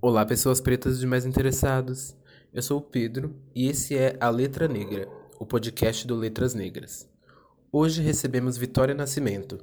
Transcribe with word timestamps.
Olá, 0.00 0.24
pessoas 0.24 0.60
pretas 0.60 0.96
e 0.96 1.00
demais 1.00 1.26
interessados. 1.26 2.14
Eu 2.54 2.62
sou 2.62 2.78
o 2.78 2.80
Pedro 2.80 3.34
e 3.52 3.66
esse 3.66 3.96
é 3.96 4.16
A 4.20 4.30
Letra 4.30 4.68
Negra, 4.68 5.08
o 5.40 5.44
podcast 5.44 6.06
do 6.06 6.14
Letras 6.14 6.54
Negras. 6.54 7.08
Hoje 7.72 8.00
recebemos 8.00 8.56
Vitória 8.56 8.94
Nascimento, 8.94 9.58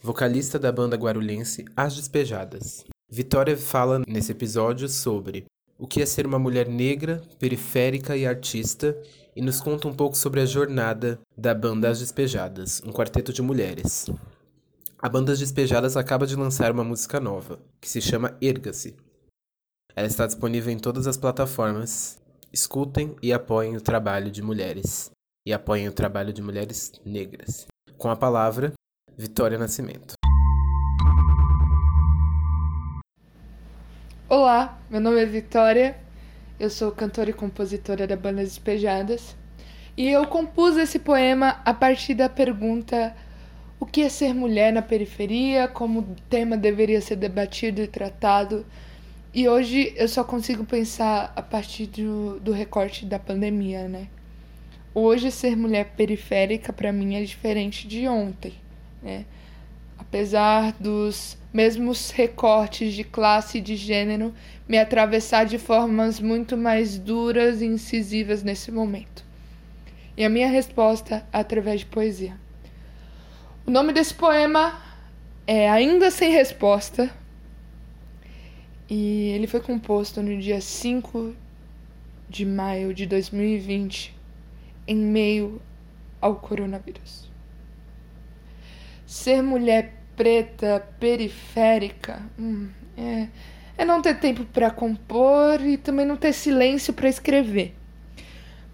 vocalista 0.00 0.56
da 0.56 0.70
banda 0.70 0.96
guarulhense 0.96 1.64
As 1.76 1.96
Despejadas. 1.96 2.84
Vitória 3.10 3.56
fala 3.56 4.02
nesse 4.06 4.30
episódio 4.30 4.88
sobre 4.88 5.46
o 5.76 5.88
que 5.88 6.00
é 6.00 6.06
ser 6.06 6.28
uma 6.28 6.38
mulher 6.38 6.68
negra, 6.68 7.20
periférica 7.40 8.16
e 8.16 8.24
artista 8.24 8.96
e 9.34 9.42
nos 9.42 9.60
conta 9.60 9.88
um 9.88 9.94
pouco 9.94 10.16
sobre 10.16 10.40
a 10.40 10.46
jornada 10.46 11.18
da 11.36 11.52
banda 11.52 11.90
As 11.90 11.98
Despejadas, 11.98 12.80
um 12.86 12.92
quarteto 12.92 13.32
de 13.32 13.42
mulheres. 13.42 14.06
A 14.96 15.08
banda 15.08 15.32
As 15.32 15.40
Despejadas 15.40 15.96
acaba 15.96 16.24
de 16.24 16.36
lançar 16.36 16.70
uma 16.70 16.84
música 16.84 17.18
nova, 17.18 17.58
que 17.80 17.90
se 17.90 18.00
chama 18.00 18.38
Erga-se. 18.40 18.94
Ela 19.94 20.06
está 20.06 20.26
disponível 20.26 20.72
em 20.72 20.78
todas 20.78 21.06
as 21.06 21.18
plataformas. 21.18 22.18
Escutem 22.50 23.14
e 23.22 23.30
apoiem 23.30 23.76
o 23.76 23.80
trabalho 23.80 24.30
de 24.30 24.40
mulheres. 24.40 25.10
E 25.46 25.52
apoiem 25.52 25.86
o 25.86 25.92
trabalho 25.92 26.32
de 26.32 26.40
mulheres 26.40 26.92
negras. 27.04 27.66
Com 27.98 28.08
a 28.08 28.16
palavra, 28.16 28.72
Vitória 29.18 29.58
Nascimento. 29.58 30.14
Olá, 34.30 34.80
meu 34.88 34.98
nome 34.98 35.20
é 35.20 35.26
Vitória, 35.26 35.98
eu 36.58 36.70
sou 36.70 36.90
cantora 36.90 37.28
e 37.28 37.34
compositora 37.34 38.06
da 38.06 38.16
banda 38.16 38.42
Despejadas 38.42 39.36
e 39.94 40.08
eu 40.08 40.26
compus 40.26 40.78
esse 40.78 40.98
poema 40.98 41.60
a 41.66 41.74
partir 41.74 42.14
da 42.14 42.30
pergunta 42.30 43.14
o 43.78 43.84
que 43.84 44.00
é 44.00 44.08
ser 44.08 44.32
mulher 44.32 44.72
na 44.72 44.80
periferia, 44.80 45.68
como 45.68 46.00
o 46.00 46.16
tema 46.30 46.56
deveria 46.56 47.02
ser 47.02 47.16
debatido 47.16 47.82
e 47.82 47.86
tratado. 47.86 48.64
E 49.34 49.48
hoje 49.48 49.94
eu 49.96 50.06
só 50.08 50.22
consigo 50.22 50.62
pensar 50.62 51.32
a 51.34 51.40
partir 51.40 51.86
do, 51.86 52.38
do 52.40 52.52
recorte 52.52 53.06
da 53.06 53.18
pandemia, 53.18 53.88
né? 53.88 54.08
Hoje 54.94 55.30
ser 55.30 55.56
mulher 55.56 55.92
periférica 55.96 56.70
para 56.70 56.92
mim 56.92 57.14
é 57.14 57.22
diferente 57.22 57.88
de 57.88 58.06
ontem, 58.06 58.52
né? 59.02 59.24
Apesar 59.96 60.74
dos 60.78 61.38
mesmos 61.50 62.10
recortes 62.10 62.92
de 62.92 63.04
classe 63.04 63.56
e 63.56 63.60
de 63.62 63.74
gênero 63.74 64.34
me 64.68 64.78
atravessar 64.78 65.46
de 65.46 65.56
formas 65.56 66.20
muito 66.20 66.54
mais 66.54 66.98
duras 66.98 67.62
e 67.62 67.66
incisivas 67.66 68.42
nesse 68.42 68.70
momento. 68.70 69.24
E 70.14 70.26
a 70.26 70.28
minha 70.28 70.48
resposta 70.48 71.26
é 71.32 71.38
através 71.38 71.80
de 71.80 71.86
poesia. 71.86 72.36
O 73.64 73.70
nome 73.70 73.94
desse 73.94 74.12
poema 74.12 74.78
é 75.46 75.70
Ainda 75.70 76.10
Sem 76.10 76.30
Resposta. 76.32 77.21
E 78.94 79.30
ele 79.30 79.46
foi 79.46 79.58
composto 79.58 80.20
no 80.20 80.38
dia 80.38 80.60
5 80.60 81.34
de 82.28 82.44
maio 82.44 82.92
de 82.92 83.06
2020, 83.06 84.14
em 84.86 84.96
meio 84.96 85.62
ao 86.20 86.36
coronavírus. 86.36 87.32
Ser 89.06 89.42
mulher 89.42 89.94
preta, 90.14 90.86
periférica, 91.00 92.20
hum, 92.38 92.68
é, 92.94 93.28
é 93.78 93.84
não 93.86 94.02
ter 94.02 94.20
tempo 94.20 94.44
para 94.44 94.70
compor 94.70 95.64
e 95.64 95.78
também 95.78 96.04
não 96.04 96.18
ter 96.18 96.34
silêncio 96.34 96.92
para 96.92 97.08
escrever 97.08 97.74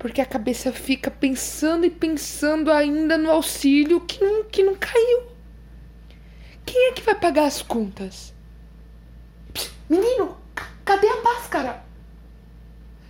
porque 0.00 0.20
a 0.20 0.26
cabeça 0.26 0.72
fica 0.72 1.12
pensando 1.12 1.84
e 1.86 1.90
pensando 1.90 2.72
ainda 2.72 3.16
no 3.16 3.30
auxílio 3.30 4.00
que 4.00 4.20
não, 4.24 4.44
que 4.44 4.64
não 4.64 4.74
caiu. 4.76 5.22
Quem 6.64 6.88
é 6.88 6.92
que 6.92 7.02
vai 7.02 7.16
pagar 7.16 7.46
as 7.46 7.62
contas? 7.62 8.32
Menino, 9.88 10.36
cadê 10.84 11.08
a 11.08 11.22
máscara? 11.22 11.82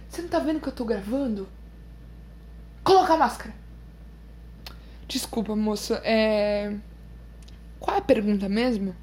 Você 0.09 0.23
não 0.23 0.29
tá 0.29 0.39
vendo 0.39 0.61
que 0.61 0.69
eu 0.69 0.73
tô 0.73 0.85
gravando? 0.85 1.49
Coloca 2.85 3.15
a 3.15 3.17
máscara. 3.17 3.55
Desculpa, 5.07 5.57
moça. 5.57 6.01
É. 6.05 6.77
Qual 7.81 7.97
é 7.97 8.01
a 8.01 8.03
pergunta 8.03 8.49
mesmo? 8.49 8.95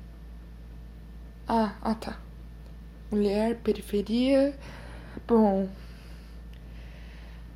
Ah, 1.48 1.76
ah 1.82 1.96
tá. 1.96 2.18
Mulher, 3.12 3.58
periferia. 3.58 4.58
Bom, 5.28 5.70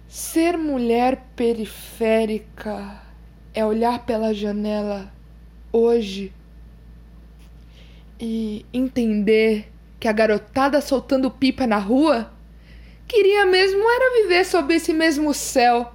Ser 0.09 0.57
mulher 0.57 1.23
periférica 1.35 2.99
é 3.53 3.63
olhar 3.63 4.03
pela 4.07 4.33
janela 4.33 5.13
hoje 5.71 6.33
e 8.19 8.65
entender 8.73 9.71
que 9.99 10.07
a 10.07 10.11
garotada 10.11 10.81
soltando 10.81 11.29
pipa 11.29 11.67
na 11.67 11.77
rua 11.77 12.31
queria 13.07 13.45
mesmo 13.45 13.81
era 13.81 14.21
viver 14.21 14.45
sob 14.45 14.73
esse 14.73 14.93
mesmo 14.93 15.33
céu 15.33 15.93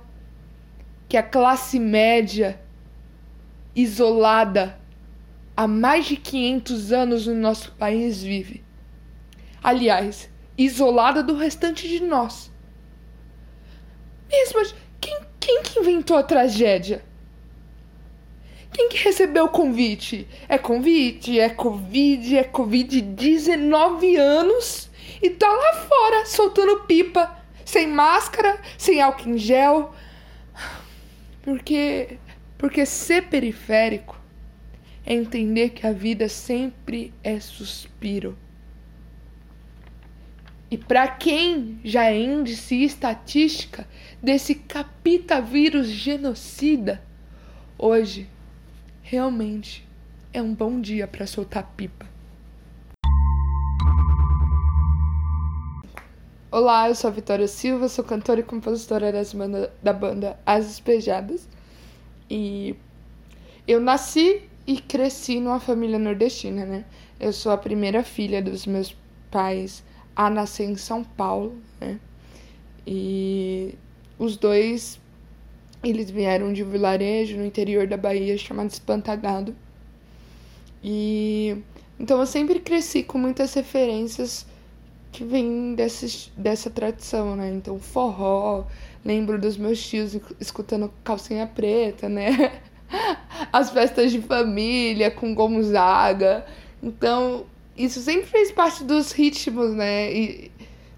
que 1.08 1.16
a 1.16 1.22
classe 1.22 1.78
média 1.78 2.60
isolada 3.74 4.78
há 5.56 5.66
mais 5.66 6.06
de 6.06 6.16
500 6.16 6.92
anos 6.92 7.26
no 7.26 7.34
nosso 7.34 7.72
país 7.72 8.22
vive. 8.22 8.62
Aliás, 9.62 10.28
isolada 10.58 11.22
do 11.22 11.36
restante 11.36 11.88
de 11.88 12.00
nós 12.00 12.52
mesmo, 14.34 14.76
quem, 15.00 15.20
quem 15.38 15.62
que 15.62 15.78
inventou 15.78 16.16
a 16.16 16.22
tragédia? 16.22 17.04
Quem 18.74 18.88
que 18.88 18.98
recebeu 18.98 19.44
o 19.44 19.48
convite? 19.48 20.26
É 20.48 20.58
convite, 20.58 21.38
é 21.38 21.48
Covid, 21.48 22.36
é 22.36 22.42
Covid 22.42 23.00
19 23.00 24.16
anos 24.16 24.90
e 25.22 25.30
tá 25.30 25.48
lá 25.48 25.74
fora 25.74 26.26
soltando 26.26 26.80
pipa, 26.80 27.38
sem 27.64 27.86
máscara, 27.86 28.60
sem 28.76 29.00
álcool 29.00 29.30
em 29.30 29.38
gel. 29.38 29.94
Porque 31.40 32.18
porque 32.58 32.84
ser 32.84 33.28
periférico 33.28 34.20
é 35.06 35.14
entender 35.14 35.70
que 35.70 35.86
a 35.86 35.92
vida 35.92 36.28
sempre 36.28 37.14
é 37.22 37.38
suspiro. 37.38 38.36
E 40.68 40.76
para 40.76 41.06
quem 41.06 41.78
já 41.84 42.06
é 42.06 42.18
índice 42.18 42.74
e 42.74 42.84
estatística 42.84 43.86
desse 44.20 44.56
capitavírus 44.56 45.86
genocida, 45.86 47.00
hoje 47.78 48.28
realmente 49.04 49.86
é 50.32 50.40
um 50.40 50.54
bom 50.54 50.80
dia 50.80 51.06
para 51.06 51.26
soltar 51.26 51.74
pipa. 51.76 52.06
Olá, 56.50 56.88
eu 56.88 56.94
sou 56.94 57.08
a 57.08 57.12
Vitória 57.12 57.46
Silva, 57.46 57.86
sou 57.88 58.02
cantora 58.02 58.40
e 58.40 58.42
compositora 58.42 59.12
banda, 59.34 59.72
da 59.82 59.92
banda 59.92 60.40
As 60.46 60.66
Despejadas. 60.66 61.46
E 62.30 62.74
eu 63.68 63.78
nasci 63.78 64.42
e 64.66 64.80
cresci 64.80 65.38
numa 65.38 65.60
família 65.60 65.98
nordestina, 65.98 66.64
né? 66.64 66.86
Eu 67.20 67.32
sou 67.32 67.52
a 67.52 67.58
primeira 67.58 68.02
filha 68.02 68.40
dos 68.40 68.66
meus 68.66 68.96
pais 69.30 69.84
a 70.16 70.30
nascer 70.30 70.64
em 70.64 70.76
São 70.76 71.04
Paulo, 71.04 71.58
né? 71.78 72.00
E 72.86 73.74
os 74.18 74.38
dois 74.38 74.98
eles 75.84 76.10
vieram 76.10 76.52
de 76.52 76.62
um 76.62 76.70
vilarejo 76.70 77.36
no 77.36 77.44
interior 77.44 77.86
da 77.86 77.96
Bahia 77.96 78.36
chamado 78.38 78.70
Espantagado. 78.70 79.54
E 80.82 81.56
então 81.98 82.20
eu 82.20 82.26
sempre 82.26 82.58
cresci 82.60 83.02
com 83.02 83.18
muitas 83.18 83.54
referências 83.54 84.46
que 85.12 85.22
vêm 85.22 85.74
dessa, 85.76 86.06
dessa 86.36 86.68
tradição, 86.68 87.36
né? 87.36 87.48
Então, 87.54 87.78
forró, 87.78 88.64
lembro 89.04 89.40
dos 89.40 89.56
meus 89.56 89.80
tios 89.80 90.18
escutando 90.40 90.92
calcinha 91.04 91.46
preta, 91.46 92.08
né? 92.08 92.60
As 93.52 93.70
festas 93.70 94.10
de 94.10 94.20
família 94.20 95.10
com 95.12 95.32
Gonzaga. 95.32 96.44
Então, 96.82 97.46
isso 97.76 98.00
sempre 98.00 98.26
fez 98.26 98.50
parte 98.50 98.82
dos 98.82 99.12
ritmos, 99.12 99.72
né? 99.72 100.12
E 100.12 100.50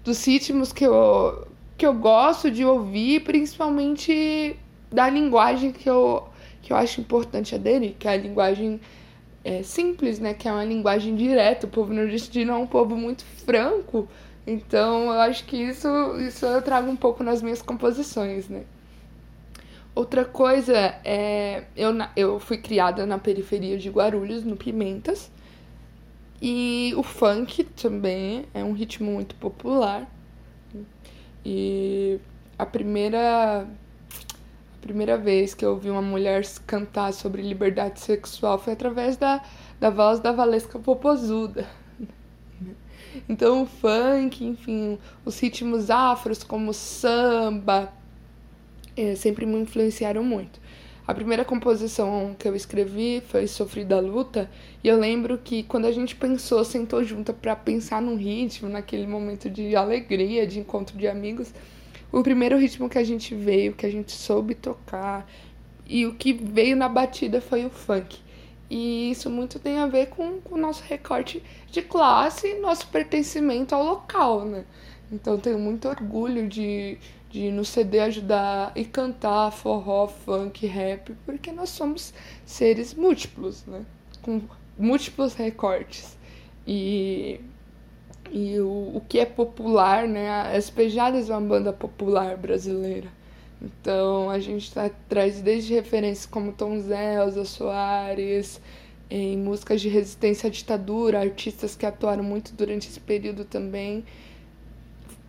dos 0.03 0.25
ritmos 0.25 0.73
que 0.73 0.85
eu, 0.85 1.47
que 1.77 1.85
eu 1.85 1.93
gosto 1.93 2.49
de 2.49 2.65
ouvir, 2.65 3.23
principalmente 3.23 4.55
da 4.91 5.09
linguagem 5.09 5.71
que 5.71 5.89
eu, 5.89 6.27
que 6.61 6.71
eu 6.71 6.77
acho 6.77 7.01
importante 7.01 7.55
aderir, 7.55 7.95
que 7.97 8.07
é 8.07 8.11
a 8.11 8.17
linguagem 8.17 8.79
é, 9.43 9.63
simples, 9.63 10.19
né? 10.19 10.33
Que 10.33 10.47
é 10.47 10.51
uma 10.51 10.65
linguagem 10.65 11.15
direta. 11.15 11.65
O 11.65 11.69
povo 11.69 11.93
nordestino 11.93 12.51
é 12.51 12.55
um 12.55 12.67
povo 12.67 12.95
muito 12.95 13.23
franco. 13.45 14.07
Então 14.45 15.05
eu 15.05 15.19
acho 15.21 15.45
que 15.45 15.57
isso, 15.57 15.87
isso 16.19 16.45
eu 16.45 16.61
trago 16.61 16.89
um 16.89 16.95
pouco 16.95 17.23
nas 17.23 17.41
minhas 17.41 17.61
composições, 17.61 18.49
né? 18.49 18.63
Outra 19.95 20.23
coisa 20.23 20.77
é. 21.03 21.63
Eu, 21.75 21.91
eu 22.15 22.39
fui 22.39 22.57
criada 22.57 23.05
na 23.05 23.17
periferia 23.17 23.77
de 23.77 23.89
Guarulhos, 23.89 24.43
no 24.43 24.55
Pimentas. 24.55 25.31
E 26.41 26.93
o 26.95 27.01
funk 27.01 27.63
também 27.63 28.45
é 28.53 28.63
um 28.63 28.73
ritmo 28.73 29.11
muito 29.11 29.33
popular. 29.35 30.07
E 31.43 32.19
a 32.59 32.65
primeira 32.65 33.67
primeira 34.87 35.17
vez 35.17 35.53
que 35.53 35.65
eu 35.65 35.71
ouvi 35.71 35.89
uma 35.89 36.01
mulher 36.01 36.45
cantar 36.65 37.11
sobre 37.11 37.41
liberdade 37.41 37.99
sexual 37.99 38.57
foi 38.57 38.71
através 38.71 39.17
da, 39.17 39.43
da 39.81 39.89
voz 39.89 40.21
da 40.21 40.31
Valesca 40.31 40.79
Popozuda. 40.79 41.67
Então 43.27 43.63
o 43.63 43.65
funk, 43.65 44.45
enfim, 44.45 44.99
os 45.25 45.39
ritmos 45.39 45.89
afros 45.89 46.43
como 46.43 46.71
samba, 46.71 47.91
é, 48.95 49.15
sempre 49.15 49.43
me 49.43 49.57
influenciaram 49.57 50.23
muito. 50.23 50.59
A 51.07 51.15
primeira 51.15 51.43
composição 51.43 52.35
que 52.37 52.47
eu 52.47 52.55
escrevi 52.55 53.23
foi 53.27 53.47
Sofrida 53.47 53.99
Luta, 53.99 54.51
e 54.83 54.87
eu 54.87 54.99
lembro 54.99 55.37
que 55.37 55.63
quando 55.63 55.85
a 55.85 55.91
gente 55.91 56.15
pensou, 56.15 56.63
sentou 56.63 57.03
junto 57.03 57.33
para 57.33 57.55
pensar 57.55 58.01
num 58.01 58.15
ritmo, 58.15 58.69
naquele 58.69 59.07
momento 59.07 59.49
de 59.49 59.75
alegria, 59.75 60.45
de 60.45 60.59
encontro 60.59 60.95
de 60.95 61.07
amigos, 61.07 61.51
o 62.11 62.23
primeiro 62.23 62.57
ritmo 62.57 62.89
que 62.89 62.97
a 62.97 63.03
gente 63.03 63.35
veio, 63.35 63.73
que 63.73 63.85
a 63.85 63.91
gente 63.91 64.11
soube 64.11 64.55
tocar, 64.55 65.29
e 65.85 66.05
o 66.05 66.15
que 66.15 66.33
veio 66.33 66.75
na 66.75 66.89
batida 66.89 67.41
foi 67.41 67.65
o 67.65 67.69
funk. 67.69 68.19
E 68.69 69.11
isso 69.11 69.29
muito 69.29 69.59
tem 69.59 69.77
a 69.77 69.87
ver 69.87 70.07
com, 70.07 70.39
o 70.51 70.57
nosso 70.57 70.83
recorte 70.83 71.41
de 71.71 71.81
classe 71.81 72.47
e 72.47 72.59
nosso 72.59 72.87
pertencimento 72.87 73.73
ao 73.73 73.83
local, 73.83 74.43
né? 74.43 74.65
Então 75.11 75.39
tenho 75.39 75.57
muito 75.57 75.87
orgulho 75.87 76.49
de, 76.49 76.97
de 77.29 77.49
no 77.49 77.63
CD 77.63 77.99
ajudar 78.01 78.73
e 78.75 78.83
cantar 78.83 79.51
forró, 79.51 80.07
funk, 80.07 80.65
rap, 80.67 81.15
porque 81.25 81.51
nós 81.51 81.69
somos 81.69 82.13
seres 82.45 82.93
múltiplos, 82.93 83.65
né? 83.65 83.85
Com 84.21 84.41
múltiplos 84.77 85.33
recortes. 85.33 86.17
E, 86.67 87.39
e 88.31 88.59
o, 88.59 88.91
o 88.95 89.01
que 89.07 89.19
é 89.19 89.25
popular, 89.25 90.07
né? 90.07 90.55
As 90.55 90.69
Pejadas 90.69 91.29
é 91.29 91.33
uma 91.33 91.47
banda 91.47 91.73
popular 91.73 92.37
brasileira. 92.37 93.07
Então 93.61 94.29
a 94.29 94.39
gente 94.39 94.71
tá, 94.71 94.89
traz 95.09 95.41
desde 95.41 95.73
referências 95.73 96.25
como 96.25 96.51
Tom 96.51 96.79
Zé, 96.79 97.15
Elza 97.15 97.45
Soares, 97.45 98.61
em 99.09 99.37
músicas 99.37 99.81
de 99.81 99.89
resistência 99.89 100.47
à 100.47 100.51
ditadura, 100.51 101.19
artistas 101.19 101.75
que 101.75 101.85
atuaram 101.85 102.23
muito 102.23 102.53
durante 102.53 102.87
esse 102.87 102.99
período 102.99 103.45
também 103.45 104.03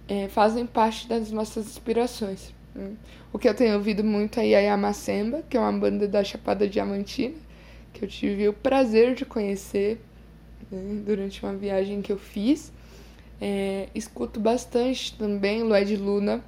é, 0.08 0.26
fazem 0.28 0.66
parte 0.66 1.06
das 1.06 1.30
nossas 1.30 1.66
inspirações. 1.66 2.52
Né? 2.74 2.92
O 3.32 3.38
que 3.38 3.48
eu 3.48 3.54
tenho 3.54 3.74
ouvido 3.74 4.02
muito 4.02 4.40
é 4.40 4.46
Yaya 4.46 4.92
Semba, 4.92 5.42
que 5.48 5.56
é 5.56 5.60
uma 5.60 5.72
banda 5.72 6.08
da 6.08 6.24
Chapada 6.24 6.66
Diamantina, 6.66 7.36
que 7.92 8.04
eu 8.04 8.08
tive 8.08 8.48
o 8.48 8.52
prazer 8.52 9.14
de 9.14 9.24
conhecer 9.24 10.00
né, 10.70 11.02
durante 11.04 11.42
uma 11.42 11.54
viagem 11.54 12.00
que 12.00 12.10
eu 12.10 12.18
fiz. 12.18 12.72
É, 13.40 13.88
escuto 13.94 14.40
bastante 14.40 15.16
também 15.16 15.62
Lued 15.62 15.96
Luna. 15.96 16.44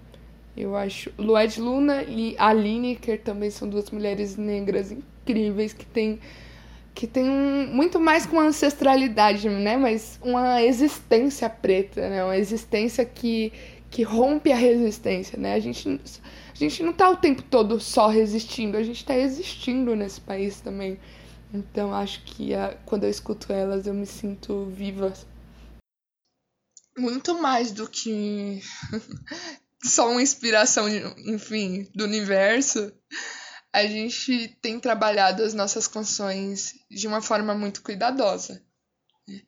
Eu 0.56 0.74
acho. 0.76 1.12
Lued 1.16 1.60
Luna 1.60 2.02
e 2.02 2.34
a 2.38 2.52
Lineker 2.52 3.20
também 3.20 3.50
são 3.50 3.68
duas 3.68 3.90
mulheres 3.90 4.36
negras 4.36 4.90
incríveis 4.90 5.72
que 5.72 5.86
têm 5.86 6.18
que 6.94 7.06
tem 7.06 7.30
um, 7.30 7.66
muito 7.72 7.98
mais 7.98 8.26
com 8.26 8.38
ancestralidade, 8.38 9.48
né? 9.48 9.76
Mas 9.76 10.18
uma 10.22 10.62
existência 10.62 11.48
preta, 11.48 12.08
né? 12.10 12.22
Uma 12.22 12.36
existência 12.36 13.04
que, 13.04 13.52
que 13.90 14.02
rompe 14.02 14.52
a 14.52 14.56
resistência, 14.56 15.38
né? 15.38 15.54
A 15.54 15.60
gente, 15.60 15.88
a 15.88 16.58
gente 16.58 16.82
não 16.82 16.92
tá 16.92 17.08
o 17.08 17.16
tempo 17.16 17.42
todo 17.42 17.80
só 17.80 18.08
resistindo, 18.08 18.76
a 18.76 18.82
gente 18.82 19.04
tá 19.04 19.16
existindo 19.16 19.96
nesse 19.96 20.20
país 20.20 20.60
também. 20.60 20.98
Então 21.54 21.94
acho 21.94 22.22
que 22.24 22.54
a, 22.54 22.76
quando 22.84 23.04
eu 23.04 23.10
escuto 23.10 23.52
elas 23.52 23.86
eu 23.86 23.94
me 23.94 24.06
sinto 24.06 24.66
viva. 24.66 25.12
Muito 26.98 27.40
mais 27.40 27.72
do 27.72 27.88
que 27.88 28.60
só 29.82 30.10
uma 30.10 30.22
inspiração, 30.22 30.88
enfim, 31.18 31.90
do 31.94 32.04
universo 32.04 32.92
a 33.72 33.86
gente 33.86 34.48
tem 34.60 34.80
trabalhado 34.80 35.42
as 35.42 35.54
nossas 35.54 35.86
canções 35.86 36.74
de 36.90 37.06
uma 37.06 37.22
forma 37.22 37.54
muito 37.54 37.82
cuidadosa. 37.82 38.62
Né? 39.26 39.42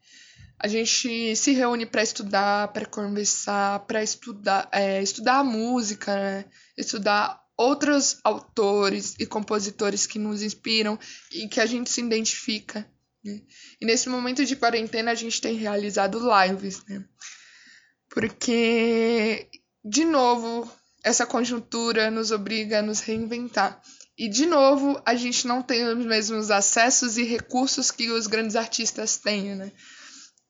A 0.58 0.68
gente 0.68 1.34
se 1.34 1.52
reúne 1.52 1.86
para 1.86 2.02
estudar, 2.02 2.68
para 2.68 2.86
conversar, 2.86 3.80
para 3.80 4.02
estudar, 4.02 4.68
é, 4.70 5.02
estudar 5.02 5.38
a 5.38 5.44
música, 5.44 6.14
né? 6.14 6.44
estudar 6.76 7.42
outros 7.56 8.18
autores 8.22 9.16
e 9.18 9.26
compositores 9.26 10.06
que 10.06 10.18
nos 10.18 10.40
inspiram 10.40 10.98
e 11.32 11.48
que 11.48 11.60
a 11.60 11.66
gente 11.66 11.90
se 11.90 12.00
identifica. 12.00 12.88
Né? 13.24 13.40
E 13.80 13.84
nesse 13.84 14.08
momento 14.08 14.44
de 14.44 14.54
quarentena 14.54 15.10
a 15.10 15.16
gente 15.16 15.40
tem 15.40 15.56
realizado 15.56 16.20
lives, 16.20 16.84
né? 16.86 17.04
Porque, 18.12 19.48
de 19.82 20.04
novo, 20.04 20.70
essa 21.02 21.26
conjuntura 21.26 22.10
nos 22.10 22.30
obriga 22.30 22.78
a 22.78 22.82
nos 22.82 23.00
reinventar. 23.00 23.80
E, 24.18 24.28
de 24.28 24.44
novo, 24.44 25.00
a 25.06 25.14
gente 25.14 25.46
não 25.46 25.62
tem 25.62 25.86
os 25.86 26.04
mesmos 26.04 26.50
acessos 26.50 27.16
e 27.16 27.24
recursos 27.24 27.90
que 27.90 28.10
os 28.10 28.26
grandes 28.26 28.54
artistas 28.54 29.16
têm, 29.16 29.54
né? 29.54 29.72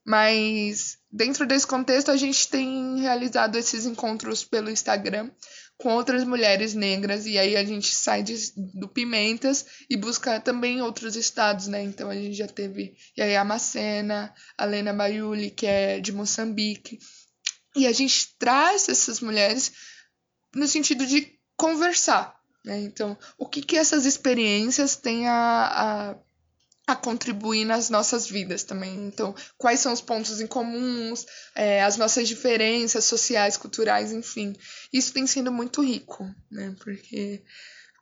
Mas, 0.05 0.97
dentro 1.09 1.47
desse 1.47 1.65
contexto, 1.65 2.11
a 2.11 2.17
gente 2.17 2.49
tem 2.49 2.99
realizado 2.99 3.57
esses 3.57 3.85
encontros 3.85 4.43
pelo 4.43 4.69
Instagram 4.69 5.31
com 5.77 5.93
outras 5.93 6.23
mulheres 6.25 6.73
negras, 6.73 7.25
e 7.25 7.37
aí 7.37 7.55
a 7.55 7.63
gente 7.63 7.93
sai 7.95 8.21
de, 8.21 8.35
do 8.55 8.87
Pimentas 8.87 9.65
e 9.89 9.97
busca 9.97 10.39
também 10.39 10.81
outros 10.81 11.15
estados, 11.15 11.67
né? 11.67 11.81
Então 11.81 12.09
a 12.09 12.15
gente 12.15 12.33
já 12.33 12.47
teve 12.47 12.95
Yaya 13.17 13.43
Macena, 13.43 14.33
a 14.57 14.65
Lena 14.65 14.93
Bayuli, 14.93 15.49
que 15.49 15.65
é 15.65 15.99
de 15.99 16.11
Moçambique, 16.11 16.99
e 17.75 17.87
a 17.87 17.91
gente 17.91 18.35
traz 18.37 18.87
essas 18.87 19.19
mulheres 19.19 19.71
no 20.55 20.67
sentido 20.67 21.05
de 21.05 21.37
conversar, 21.57 22.35
né? 22.63 22.79
Então, 22.81 23.17
o 23.37 23.47
que, 23.47 23.61
que 23.61 23.77
essas 23.77 24.05
experiências 24.05 24.95
têm 24.95 25.27
a, 25.27 26.15
a, 26.87 26.93
a, 26.93 26.95
contribuir 26.95 27.65
nas 27.65 27.89
nossas 27.89 28.27
vidas 28.27 28.63
também? 28.63 29.07
Então, 29.07 29.35
quais 29.57 29.79
são 29.79 29.91
os 29.91 30.01
pontos 30.01 30.39
em 30.39 30.47
comuns, 30.47 31.25
é, 31.55 31.83
as 31.83 31.97
nossas 31.97 32.27
diferenças 32.27 33.05
sociais, 33.05 33.57
culturais, 33.57 34.11
enfim. 34.11 34.55
Isso 34.91 35.13
tem 35.13 35.25
sido 35.25 35.51
muito 35.51 35.81
rico, 35.81 36.29
né? 36.51 36.75
Porque 36.79 37.43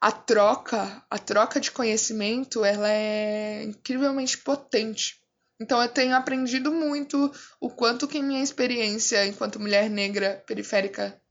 a 0.02 0.12
troca, 0.12 1.04
a 1.10 1.18
troca 1.20 1.60
de 1.60 1.72
conhecimento, 1.72 2.66
ela 2.66 2.90
é 2.90 3.64
incrivelmente 3.64 4.38
potente. 4.40 5.21
Então 5.62 5.80
eu 5.80 5.88
tenho 5.88 6.16
aprendido 6.16 6.72
muito 6.72 7.32
o 7.60 7.70
quanto 7.70 8.08
que 8.08 8.20
minha 8.20 8.42
experiência 8.42 9.28
enquanto 9.28 9.60
mulher 9.60 9.92
negra 9.92 10.44
periférica 10.48 11.22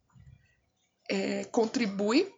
é, 1.08 1.44
contribui 1.46 2.32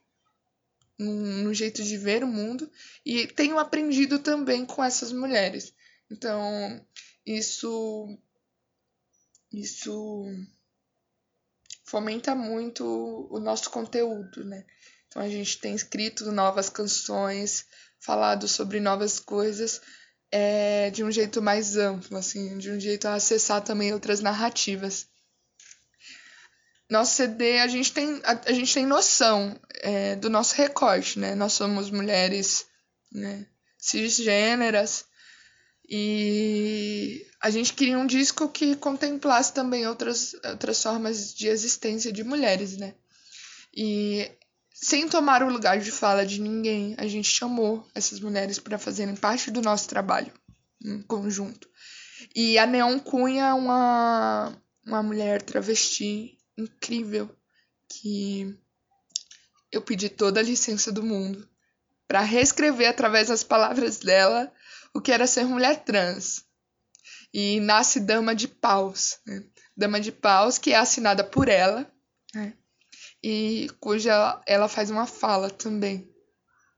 no 0.98 1.52
jeito 1.52 1.82
de 1.82 1.98
ver 1.98 2.24
o 2.24 2.26
mundo 2.26 2.70
e 3.04 3.26
tenho 3.26 3.58
aprendido 3.58 4.18
também 4.18 4.64
com 4.64 4.82
essas 4.82 5.12
mulheres. 5.12 5.74
Então, 6.10 6.82
isso 7.26 8.18
isso 9.52 10.24
fomenta 11.84 12.34
muito 12.34 13.28
o 13.30 13.38
nosso 13.38 13.68
conteúdo, 13.68 14.46
né? 14.46 14.64
Então 15.08 15.20
a 15.20 15.28
gente 15.28 15.58
tem 15.58 15.74
escrito 15.74 16.32
novas 16.32 16.70
canções, 16.70 17.66
falado 18.00 18.48
sobre 18.48 18.80
novas 18.80 19.20
coisas 19.20 19.82
é, 20.32 20.90
de 20.90 21.04
um 21.04 21.12
jeito 21.12 21.40
mais 21.40 21.76
amplo, 21.76 22.16
assim, 22.16 22.58
de 22.58 22.70
um 22.70 22.80
jeito 22.80 23.06
a 23.06 23.14
acessar 23.14 23.60
também 23.62 23.92
outras 23.92 24.20
narrativas 24.20 25.06
nosso 26.92 27.14
CD, 27.14 27.58
a 27.58 27.66
gente 27.66 27.90
tem, 27.90 28.20
a, 28.22 28.38
a 28.46 28.52
gente 28.52 28.72
tem 28.74 28.84
noção 28.84 29.58
é, 29.80 30.14
do 30.14 30.28
nosso 30.28 30.54
recorte, 30.54 31.18
né? 31.18 31.34
Nós 31.34 31.54
somos 31.54 31.90
mulheres 31.90 32.66
né, 33.10 33.46
cisgêneras 33.78 35.06
e 35.88 37.26
a 37.40 37.50
gente 37.50 37.72
queria 37.72 37.98
um 37.98 38.06
disco 38.06 38.48
que 38.48 38.76
contemplasse 38.76 39.54
também 39.54 39.86
outras, 39.86 40.34
outras 40.44 40.82
formas 40.82 41.34
de 41.34 41.48
existência 41.48 42.12
de 42.12 42.22
mulheres, 42.22 42.76
né? 42.76 42.94
E 43.74 44.30
sem 44.82 45.08
tomar 45.08 45.44
o 45.44 45.48
lugar 45.48 45.78
de 45.78 45.92
fala 45.92 46.26
de 46.26 46.40
ninguém, 46.40 46.96
a 46.98 47.06
gente 47.06 47.28
chamou 47.28 47.88
essas 47.94 48.18
mulheres 48.18 48.58
para 48.58 48.76
fazerem 48.78 49.14
parte 49.14 49.48
do 49.48 49.62
nosso 49.62 49.88
trabalho 49.88 50.32
em 50.84 51.00
conjunto. 51.02 51.70
E 52.34 52.58
a 52.58 52.66
Neon 52.66 52.98
Cunha 52.98 53.44
é 53.44 53.54
uma, 53.54 54.60
uma 54.84 55.00
mulher 55.00 55.40
travesti 55.40 56.36
incrível 56.58 57.30
que 57.88 58.58
eu 59.70 59.80
pedi 59.80 60.08
toda 60.08 60.40
a 60.40 60.42
licença 60.42 60.90
do 60.90 61.02
mundo 61.02 61.48
para 62.08 62.20
reescrever 62.20 62.88
através 62.88 63.28
das 63.28 63.44
palavras 63.44 64.00
dela 64.00 64.52
o 64.92 65.00
que 65.00 65.12
era 65.12 65.28
ser 65.28 65.44
mulher 65.44 65.84
trans. 65.84 66.44
E 67.32 67.60
nasce 67.60 68.00
Dama 68.00 68.34
de 68.34 68.48
Paus. 68.48 69.20
Né? 69.24 69.44
Dama 69.76 70.00
de 70.00 70.10
Paus, 70.10 70.58
que 70.58 70.72
é 70.72 70.76
assinada 70.76 71.22
por 71.22 71.48
ela, 71.48 71.90
né? 72.34 72.54
E 73.22 73.68
cuja 73.80 74.40
ela 74.46 74.68
faz 74.68 74.90
uma 74.90 75.06
fala 75.06 75.48
também 75.48 76.10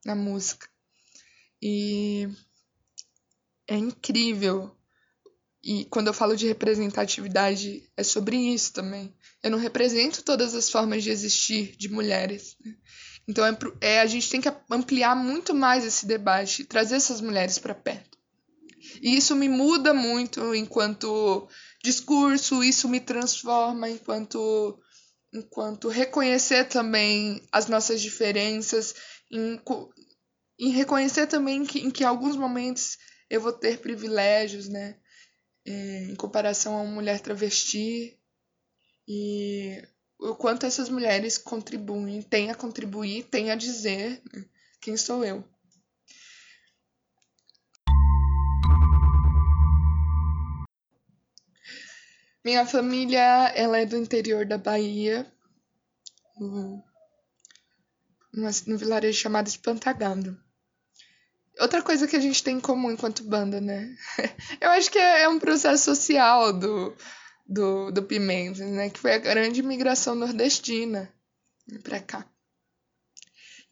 na 0.05 0.15
música. 0.15 0.69
E 1.63 2.29
é 3.67 3.77
incrível. 3.77 4.77
E 5.63 5.87
quando 5.87 6.09
eu 6.09 6.15
falo 6.15 6.37
de 6.37 6.47
representatividade, 6.47 7.91
é 7.97 8.03
sobre 8.03 8.37
isso 8.37 8.73
também. 8.75 9.15
Eu 9.43 9.51
não 9.51 9.59
represento 9.59 10.23
todas 10.23 10.55
as 10.55 10.69
formas 10.69 11.03
de 11.03 11.11
existir 11.11 11.75
de 11.77 11.89
mulheres. 11.89 12.57
Né? 12.63 12.75
Então 13.27 13.47
é, 13.47 13.57
é, 13.81 14.01
a 14.01 14.07
gente 14.07 14.29
tem 14.29 14.41
que 14.41 14.53
ampliar 14.71 15.17
muito 15.17 15.55
mais 15.55 15.85
esse 15.85 16.05
debate, 16.05 16.65
trazer 16.65 16.97
essas 16.97 17.23
mulheres 17.23 17.59
para 17.59 17.75
perto. 17.75 18.19
E 19.01 19.17
isso 19.17 19.35
me 19.35 19.49
muda 19.49 19.95
muito 19.95 20.55
enquanto 20.55 21.49
discurso, 21.83 22.63
isso 22.63 22.87
me 22.87 23.01
transforma 23.01 23.89
enquanto 23.89 24.79
enquanto 25.35 25.89
reconhecer 25.89 26.65
também 26.65 27.43
as 27.51 27.67
nossas 27.67 28.01
diferenças, 28.01 28.95
em, 29.31 29.61
em 30.59 30.71
reconhecer 30.71 31.27
também 31.27 31.67
que 31.67 31.81
em 31.81 31.91
que 31.91 32.05
alguns 32.05 32.37
momentos 32.37 32.97
eu 33.29 33.41
vou 33.41 33.53
ter 33.53 33.79
privilégios, 33.79 34.69
né? 34.69 34.97
É, 35.67 36.05
em 36.05 36.15
comparação 36.15 36.77
a 36.77 36.83
uma 36.83 36.93
mulher 36.93 37.21
travesti 37.21 38.19
e 39.09 39.83
o 40.19 40.35
quanto 40.35 40.67
essas 40.67 40.89
mulheres 40.89 41.39
contribuem, 41.39 42.21
têm 42.23 42.51
a 42.51 42.55
contribuir, 42.55 43.25
têm 43.25 43.51
a 43.51 43.57
dizer 43.57 44.23
né? 44.33 44.45
quem 44.81 44.97
sou 44.97 45.25
eu. 45.25 45.43
Minha 52.45 52.67
família, 52.67 53.21
ela 53.55 53.79
é 53.79 53.87
do 53.87 53.97
interior 53.97 54.45
da 54.45 54.59
Bahia, 54.59 55.27
no, 56.39 56.85
no 58.67 58.79
vilarejo 58.79 59.19
chamado 59.19 59.49
Espantagado. 59.49 60.39
Outra 61.59 61.81
coisa 61.83 62.07
que 62.07 62.17
a 62.17 62.21
gente 62.21 62.43
tem 62.43 62.57
em 62.57 62.61
comum 62.61 62.91
enquanto 62.91 63.25
banda, 63.25 63.61
né? 63.61 63.97
Eu 64.61 64.71
acho 64.71 64.91
que 64.91 64.99
é, 64.99 65.23
é 65.23 65.29
um 65.29 65.39
processo 65.39 65.85
social 65.85 66.53
do, 66.53 66.95
do, 67.47 67.91
do 67.91 68.03
Pimenta, 68.03 68.67
né? 68.67 68.91
Que 68.91 68.99
foi 68.99 69.15
a 69.15 69.19
grande 69.19 69.63
migração 69.63 70.15
nordestina 70.15 71.11
pra 71.83 72.01
cá. 72.01 72.27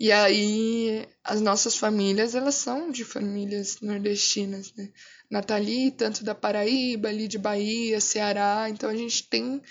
E 0.02 0.10
aí, 0.10 1.08
as 1.22 1.40
nossas 1.40 1.76
famílias, 1.76 2.34
elas 2.34 2.56
são 2.56 2.90
de 2.90 3.04
famílias 3.04 3.80
nordestinas, 3.80 4.72
né? 4.74 4.90
Nathalie, 5.30 5.92
tanto 5.92 6.24
da 6.24 6.34
Paraíba, 6.34 7.08
ali 7.08 7.28
de 7.28 7.38
Bahia, 7.38 8.00
Ceará. 8.00 8.66
Então, 8.68 8.90
a 8.90 8.96
gente 8.96 9.28
tem, 9.28 9.62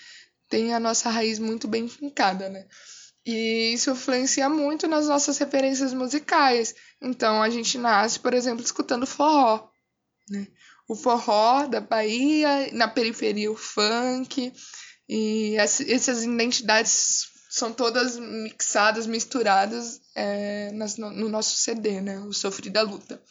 tem 0.48 0.74
a 0.74 0.80
nossa 0.80 1.10
raiz 1.10 1.38
muito 1.38 1.68
bem 1.68 1.86
fincada, 1.86 2.48
né? 2.48 2.66
E 3.26 3.74
isso 3.74 3.92
influencia 3.92 4.48
muito 4.48 4.88
nas 4.88 5.06
nossas 5.10 5.38
referências 5.38 5.94
musicais. 5.94 6.76
Então, 7.02 7.44
a 7.44 7.50
gente 7.50 7.78
nasce, 7.78 8.18
por 8.18 8.34
exemplo, 8.34 8.64
escutando 8.64 9.06
forró, 9.06 9.70
né? 10.30 10.48
O 10.88 10.96
forró 10.96 11.68
da 11.68 11.82
Bahia, 11.82 12.70
na 12.72 12.88
periferia 12.88 13.52
o 13.52 13.58
funk, 13.58 14.54
e 15.10 15.58
essas 15.58 16.24
identidades 16.24 17.26
são 17.50 17.74
todas 17.74 18.18
mixadas, 18.18 19.06
misturadas 19.06 20.00
é, 20.16 20.72
nas, 20.72 20.98
no, 20.98 21.10
no, 21.12 21.30
nosso 21.30 21.58
CD, 21.58 22.02
né? 22.02 22.20
O 22.20 22.34
Sofri 22.34 22.70
da 22.70 22.82
Luta. 22.82 23.22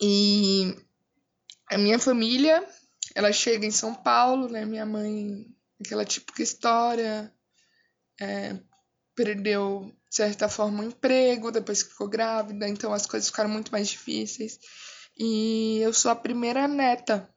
E 0.00 0.76
a 1.70 1.76
minha 1.76 1.98
família, 1.98 2.66
ela 3.14 3.32
chega 3.32 3.66
em 3.66 3.70
São 3.70 3.94
Paulo, 3.94 4.48
né? 4.48 4.64
Minha 4.64 4.86
mãe, 4.86 5.46
aquela 5.80 6.04
típica 6.04 6.42
história, 6.42 7.32
é, 8.20 8.58
perdeu, 9.14 9.92
de 10.08 10.16
certa 10.16 10.48
forma, 10.48 10.82
o 10.82 10.86
um 10.86 10.88
emprego 10.88 11.50
depois 11.50 11.82
que 11.82 11.90
ficou 11.90 12.08
grávida, 12.08 12.68
então 12.68 12.92
as 12.92 13.06
coisas 13.06 13.28
ficaram 13.28 13.50
muito 13.50 13.72
mais 13.72 13.88
difíceis. 13.88 14.58
E 15.18 15.80
eu 15.80 15.92
sou 15.92 16.10
a 16.10 16.16
primeira 16.16 16.68
neta, 16.68 17.28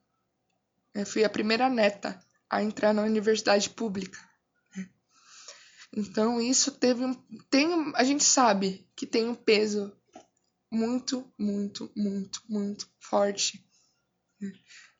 eu 0.94 1.04
fui 1.04 1.24
a 1.24 1.30
primeira 1.30 1.68
neta 1.68 2.20
a 2.48 2.62
entrar 2.62 2.92
na 2.92 3.02
universidade 3.02 3.68
pública. 3.70 4.18
Então 5.94 6.40
isso 6.40 6.72
teve 6.72 7.04
um, 7.04 7.14
tem, 7.50 7.92
a 7.94 8.04
gente 8.04 8.24
sabe 8.24 8.88
que 8.96 9.06
tem 9.06 9.28
um 9.28 9.34
peso 9.34 9.94
muito, 10.70 11.30
muito, 11.38 11.92
muito, 11.94 12.42
muito 12.48 12.88
forte. 12.98 13.62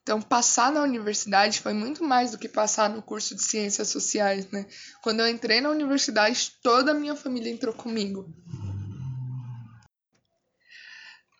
Então, 0.03 0.21
passar 0.21 0.71
na 0.71 0.83
universidade 0.83 1.61
foi 1.61 1.73
muito 1.73 2.03
mais 2.03 2.31
do 2.31 2.37
que 2.37 2.49
passar 2.49 2.89
no 2.89 3.01
curso 3.01 3.33
de 3.35 3.41
ciências 3.41 3.87
sociais, 3.87 4.49
né? 4.51 4.67
Quando 5.01 5.21
eu 5.21 5.27
entrei 5.27 5.61
na 5.61 5.69
universidade, 5.69 6.51
toda 6.61 6.91
a 6.91 6.93
minha 6.93 7.15
família 7.15 7.49
entrou 7.49 7.73
comigo. 7.73 8.31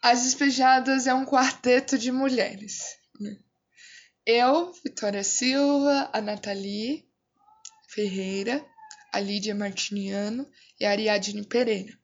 As 0.02 0.24
Despejadas 0.24 1.08
é 1.08 1.14
um 1.14 1.26
quarteto 1.26 1.98
de 1.98 2.12
mulheres. 2.12 2.84
Né? 3.20 3.38
Eu, 4.26 4.72
Vitória 4.84 5.24
Silva, 5.24 6.10
a 6.12 6.22
Nathalie 6.22 7.06
Ferreira, 7.90 8.66
a 9.14 9.20
Lídia 9.20 9.54
Martiniano 9.54 10.50
e 10.80 10.86
a 10.86 10.90
Ariadne 10.90 11.46
Pereira. 11.46 11.96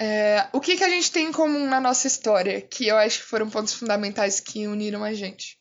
É, 0.00 0.48
o 0.52 0.60
que, 0.60 0.76
que 0.76 0.82
a 0.82 0.88
gente 0.88 1.12
tem 1.12 1.26
em 1.26 1.32
comum 1.32 1.68
na 1.68 1.80
nossa 1.80 2.06
história, 2.06 2.60
que 2.62 2.86
eu 2.86 2.96
acho 2.96 3.18
que 3.18 3.26
foram 3.26 3.50
pontos 3.50 3.74
fundamentais 3.74 4.40
que 4.40 4.66
uniram 4.66 5.04
a 5.04 5.12
gente? 5.12 5.60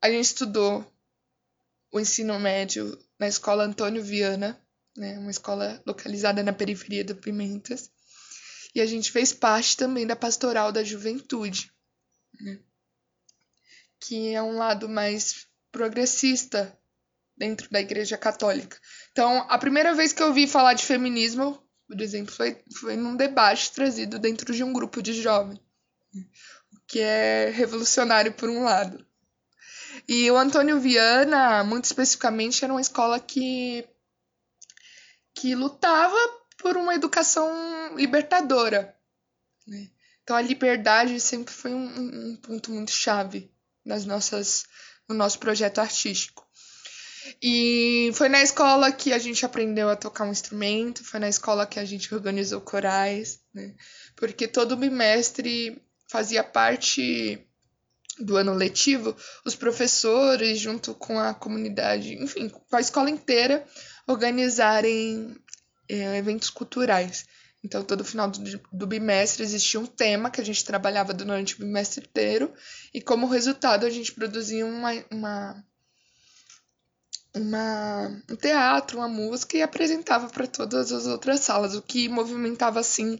A 0.00 0.08
gente 0.08 0.24
estudou 0.24 0.86
o 1.92 1.98
ensino 1.98 2.38
médio 2.38 2.96
na 3.18 3.26
escola 3.26 3.64
Antônio 3.64 4.02
Viana, 4.02 4.58
né, 4.96 5.18
uma 5.18 5.30
escola 5.30 5.82
localizada 5.84 6.42
na 6.42 6.52
periferia 6.52 7.04
do 7.04 7.16
Pimentas, 7.16 7.90
e 8.74 8.80
a 8.80 8.86
gente 8.86 9.10
fez 9.10 9.32
parte 9.32 9.76
também 9.76 10.06
da 10.06 10.14
pastoral 10.16 10.70
da 10.70 10.84
juventude, 10.84 11.72
né, 12.40 12.60
que 13.98 14.32
é 14.32 14.42
um 14.42 14.56
lado 14.56 14.88
mais 14.88 15.46
progressista 15.72 16.78
dentro 17.36 17.70
da 17.70 17.80
Igreja 17.80 18.16
Católica. 18.16 18.78
Então, 19.12 19.44
a 19.48 19.58
primeira 19.58 19.94
vez 19.94 20.12
que 20.12 20.22
eu 20.22 20.28
ouvi 20.28 20.46
falar 20.46 20.74
de 20.74 20.84
feminismo, 20.84 21.62
por 21.86 22.00
exemplo, 22.00 22.34
foi, 22.34 22.62
foi 22.80 22.96
num 22.96 23.16
debate 23.16 23.72
trazido 23.72 24.18
dentro 24.18 24.52
de 24.54 24.64
um 24.64 24.72
grupo 24.72 25.02
de 25.02 25.12
jovens, 25.20 25.60
o 26.72 26.80
que 26.86 27.00
é 27.00 27.50
revolucionário 27.50 28.32
por 28.32 28.48
um 28.48 28.64
lado. 28.64 29.06
E 30.08 30.30
o 30.30 30.36
Antônio 30.36 30.80
Viana, 30.80 31.62
muito 31.64 31.84
especificamente, 31.84 32.64
era 32.64 32.72
uma 32.72 32.80
escola 32.80 33.18
que, 33.18 33.86
que 35.34 35.54
lutava 35.54 36.16
por 36.58 36.76
uma 36.76 36.94
educação 36.94 37.96
libertadora. 37.96 38.96
Né? 39.66 39.90
Então, 40.22 40.36
a 40.36 40.42
liberdade 40.42 41.20
sempre 41.20 41.52
foi 41.52 41.72
um, 41.72 42.32
um 42.32 42.36
ponto 42.36 42.70
muito 42.72 42.90
chave 42.90 43.50
nas 43.84 44.04
nossas, 44.04 44.66
no 45.08 45.14
nosso 45.14 45.38
projeto 45.38 45.78
artístico. 45.78 46.45
E 47.40 48.10
foi 48.14 48.28
na 48.28 48.42
escola 48.42 48.92
que 48.92 49.12
a 49.12 49.18
gente 49.18 49.44
aprendeu 49.44 49.88
a 49.88 49.96
tocar 49.96 50.24
um 50.24 50.32
instrumento, 50.32 51.04
foi 51.04 51.20
na 51.20 51.28
escola 51.28 51.66
que 51.66 51.78
a 51.78 51.84
gente 51.84 52.12
organizou 52.14 52.60
corais, 52.60 53.40
né? 53.52 53.74
Porque 54.14 54.48
todo 54.48 54.76
bimestre 54.76 55.82
fazia 56.08 56.42
parte 56.42 57.46
do 58.18 58.36
ano 58.36 58.54
letivo, 58.54 59.14
os 59.44 59.54
professores, 59.54 60.58
junto 60.58 60.94
com 60.94 61.18
a 61.18 61.34
comunidade, 61.34 62.14
enfim, 62.14 62.48
com 62.48 62.76
a 62.76 62.80
escola 62.80 63.10
inteira, 63.10 63.64
organizarem 64.06 65.36
é, 65.88 66.16
eventos 66.16 66.48
culturais. 66.48 67.26
Então, 67.62 67.82
todo 67.82 68.04
final 68.04 68.30
do, 68.30 68.40
do, 68.72 68.86
bimestre 68.86 69.42
existia 69.42 69.80
um 69.80 69.86
tema 69.86 70.30
que 70.30 70.40
a 70.40 70.44
gente 70.44 70.64
trabalhava 70.64 71.12
durante 71.12 71.56
o 71.56 71.58
bimestre 71.58 72.06
inteiro, 72.06 72.52
e 72.94 73.00
como 73.00 73.26
resultado, 73.26 73.84
a 73.84 73.90
gente 73.90 74.12
produzia 74.12 74.64
uma, 74.64 74.92
uma 75.10 75.64
uma, 77.38 78.22
um 78.30 78.36
teatro, 78.36 78.98
uma 78.98 79.08
música 79.08 79.56
e 79.56 79.62
apresentava 79.62 80.28
para 80.28 80.46
todas 80.46 80.92
as 80.92 81.06
outras 81.06 81.40
salas, 81.40 81.74
o 81.74 81.82
que 81.82 82.08
movimentava 82.08 82.80
assim 82.80 83.18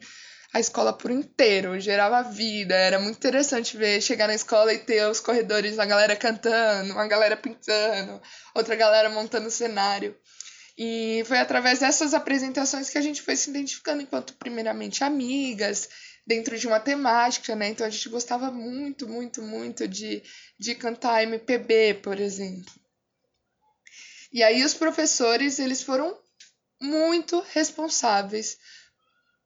a 0.53 0.61
escola 0.61 0.93
por 0.93 1.11
inteiro, 1.11 1.79
gerava 1.79 2.23
vida, 2.23 2.75
era 2.75 2.99
muito 2.99 3.17
interessante 3.17 3.77
ver 3.77 4.01
chegar 4.01 4.27
na 4.27 4.35
escola 4.35 4.73
e 4.73 4.79
ter 4.79 5.07
os 5.07 5.21
corredores, 5.21 5.79
a 5.79 5.85
galera 5.85 6.17
cantando, 6.17 6.93
uma 6.93 7.07
galera 7.07 7.37
pintando, 7.37 8.21
outra 8.55 8.75
galera 8.75 9.11
montando 9.11 9.51
cenário. 9.51 10.17
E 10.79 11.23
foi 11.27 11.39
através 11.39 11.81
dessas 11.81 12.15
apresentações 12.15 12.91
que 12.91 12.99
a 12.99 13.03
gente 13.03 13.23
foi 13.23 13.37
se 13.37 13.51
identificando 13.51 14.03
enquanto 14.03 14.35
primeiramente 14.35 15.03
amigas, 15.05 15.89
dentro 16.27 16.59
de 16.59 16.67
uma 16.67 16.81
temática, 16.81 17.55
né? 17.55 17.69
Então 17.69 17.87
a 17.87 17.91
gente 17.91 18.09
gostava 18.09 18.51
muito, 18.51 19.09
muito, 19.09 19.43
muito 19.43 19.87
de, 19.87 20.23
de 20.59 20.75
cantar 20.75 21.23
MPB, 21.23 22.01
por 22.03 22.19
exemplo. 22.19 22.73
E 24.37 24.43
aí 24.43 24.63
os 24.63 24.75
professores, 24.75 25.59
eles 25.59 25.83
foram 25.83 26.15
muito 26.79 27.43
responsáveis 27.55 28.59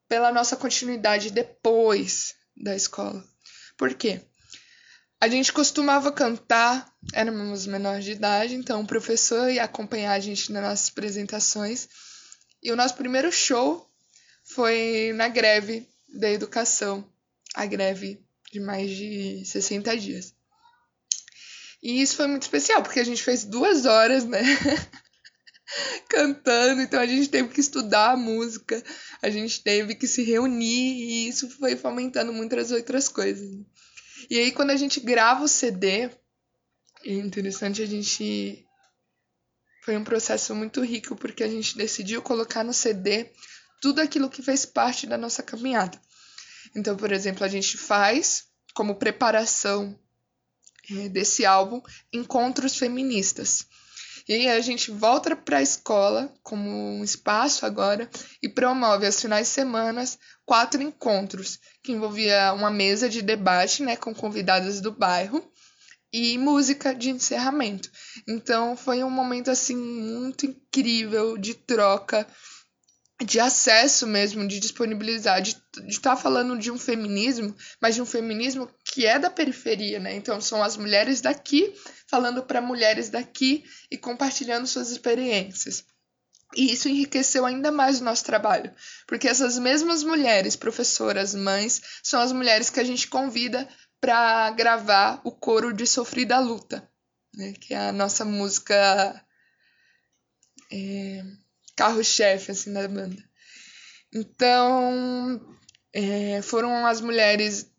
pela 0.09 0.33
nossa 0.33 0.57
continuidade 0.57 1.31
depois 1.31 2.35
da 2.57 2.75
escola. 2.75 3.25
Por 3.77 3.95
quê? 3.95 4.21
A 5.21 5.29
gente 5.29 5.53
costumava 5.53 6.11
cantar, 6.11 6.93
éramos 7.13 7.67
menores 7.67 8.05
de 8.05 8.11
idade, 8.11 8.57
então 8.57 8.81
o 8.81 8.87
professor 8.87 9.49
ia 9.49 9.63
acompanhar 9.63 10.15
a 10.15 10.19
gente 10.19 10.51
nas 10.51 10.61
nossas 10.65 10.89
apresentações. 10.89 11.89
E 12.61 12.73
o 12.73 12.77
nosso 12.77 12.97
primeiro 12.97 13.31
show 13.31 13.89
foi 14.43 15.13
na 15.15 15.29
greve 15.29 15.89
da 16.09 16.29
educação, 16.29 17.09
a 17.55 17.65
greve 17.65 18.21
de 18.51 18.59
mais 18.59 18.91
de 18.91 19.45
60 19.45 19.97
dias. 19.97 20.35
E 21.83 22.03
isso 22.03 22.17
foi 22.17 22.27
muito 22.27 22.43
especial, 22.43 22.83
porque 22.83 23.01
a 23.01 23.05
gente 23.05 23.23
fez 23.23 23.45
duas 23.45 23.87
horas, 23.87 24.25
né? 24.25 24.41
cantando, 26.09 26.83
então 26.83 27.01
a 27.01 27.07
gente 27.07 27.29
teve 27.29 27.49
que 27.49 27.61
estudar 27.61 28.13
a 28.13 28.17
música, 28.17 28.83
a 29.23 29.31
gente 29.31 29.63
teve 29.63 29.95
que 29.95 30.07
se 30.07 30.23
reunir 30.23 30.95
e 30.95 31.29
isso 31.29 31.49
foi 31.51 31.77
fomentando 31.77 32.33
muitas 32.33 32.71
outras 32.71 33.09
coisas. 33.09 33.49
E 34.29 34.39
aí 34.39 34.53
quando 34.53 34.71
a 34.71 34.77
gente 34.77 35.01
grava 35.01 35.45
o 35.45 35.49
CD, 35.49 36.11
é 37.05 37.13
interessante 37.13 37.83
a 37.83 37.87
gente 37.87 38.67
foi 39.85 39.97
um 39.97 40.05
processo 40.05 40.55
muito 40.55 40.83
rico 40.83 41.17
porque 41.17 41.43
a 41.43 41.49
gente 41.49 41.77
decidiu 41.77 42.21
colocar 42.21 42.65
no 42.65 42.73
CD 42.73 43.31
tudo 43.81 44.01
aquilo 44.01 44.29
que 44.29 44.43
fez 44.43 44.67
parte 44.67 45.07
da 45.07 45.17
nossa 45.17 45.43
caminhada. 45.43 46.01
Então, 46.77 46.97
por 46.97 47.11
exemplo, 47.13 47.45
a 47.45 47.49
gente 47.49 47.79
faz 47.79 48.45
como 48.75 48.97
preparação 48.97 49.99
desse 51.11 51.45
álbum 51.45 51.81
encontros 52.13 52.77
feministas. 52.77 53.67
E 54.29 54.35
aí 54.35 54.49
a 54.49 54.61
gente 54.61 54.91
volta 54.91 55.35
para 55.35 55.59
a 55.59 55.63
escola 55.63 56.33
como 56.43 56.69
um 56.69 57.03
espaço 57.03 57.67
agora 57.67 58.09
e 58.43 58.49
promove 58.49 59.07
aos 59.07 59.21
finais 59.21 59.49
de 59.49 59.55
semana 59.55 60.05
quatro 60.45 60.83
encontros 60.83 61.59
que 61.83 61.93
envolvia 61.93 62.53
uma 62.53 62.71
mesa 62.71 63.09
de 63.09 63.23
debate, 63.23 63.83
né, 63.83 63.97
com 63.97 64.15
convidadas 64.15 64.81
do 64.81 64.93
bairro 64.93 65.43
e 66.13 66.37
música 66.39 66.95
de 66.95 67.11
encerramento. 67.11 67.91
Então 68.29 68.77
foi 68.77 69.03
um 69.03 69.11
momento 69.11 69.51
assim 69.51 69.77
muito 69.77 70.47
incrível 70.47 71.39
de 71.39 71.55
troca 71.55 72.27
de 73.25 73.39
acesso 73.39 74.07
mesmo, 74.07 74.47
de 74.49 74.59
disponibilizar, 74.59 75.43
de 75.43 75.57
estar 75.89 76.11
tá 76.11 76.17
falando 76.17 76.59
de 76.59 76.71
um 76.71 76.79
feminismo, 76.79 77.55
mas 77.81 77.95
de 77.95 78.03
um 78.03 78.07
feminismo 78.07 78.69
que 78.85 79.07
é 79.07 79.19
da 79.19 79.31
periferia, 79.31 80.01
né? 80.01 80.15
Então 80.15 80.41
são 80.41 80.63
as 80.63 80.77
mulheres 80.77 81.21
daqui 81.21 81.75
falando 82.07 82.43
para 82.43 82.61
mulheres 82.61 83.11
daqui 83.11 83.65
e 83.91 83.99
compartilhando 83.99 84.67
suas 84.67 84.91
experiências. 84.91 85.85
E 86.57 86.73
isso 86.73 86.89
enriqueceu 86.89 87.47
ainda 87.47 87.71
mais 87.71 88.01
o 88.01 88.05
nosso 88.05 88.25
trabalho, 88.25 88.75
porque 89.07 89.29
essas 89.29 89.57
mesmas 89.59 90.03
mulheres, 90.03 90.57
professoras, 90.57 91.35
mães, 91.35 91.81
são 92.03 92.21
as 92.21 92.33
mulheres 92.33 92.71
que 92.71 92.81
a 92.81 92.85
gente 92.85 93.07
convida 93.07 93.69
para 94.01 94.51
gravar 94.51 95.21
o 95.25 95.31
coro 95.31 95.73
de 95.73 95.87
Sofrida 95.87 96.41
Luta, 96.41 96.91
né? 97.37 97.53
que 97.53 97.75
é 97.75 97.89
a 97.89 97.93
nossa 97.93 98.25
música. 98.25 99.25
É 100.73 101.23
carro-chefe 101.81 102.53
assim 102.53 102.75
da 102.75 102.87
banda. 102.87 103.17
Então, 104.13 105.41
é, 105.95 106.43
foram 106.43 106.85
as 106.85 107.01
mulheres 107.01 107.71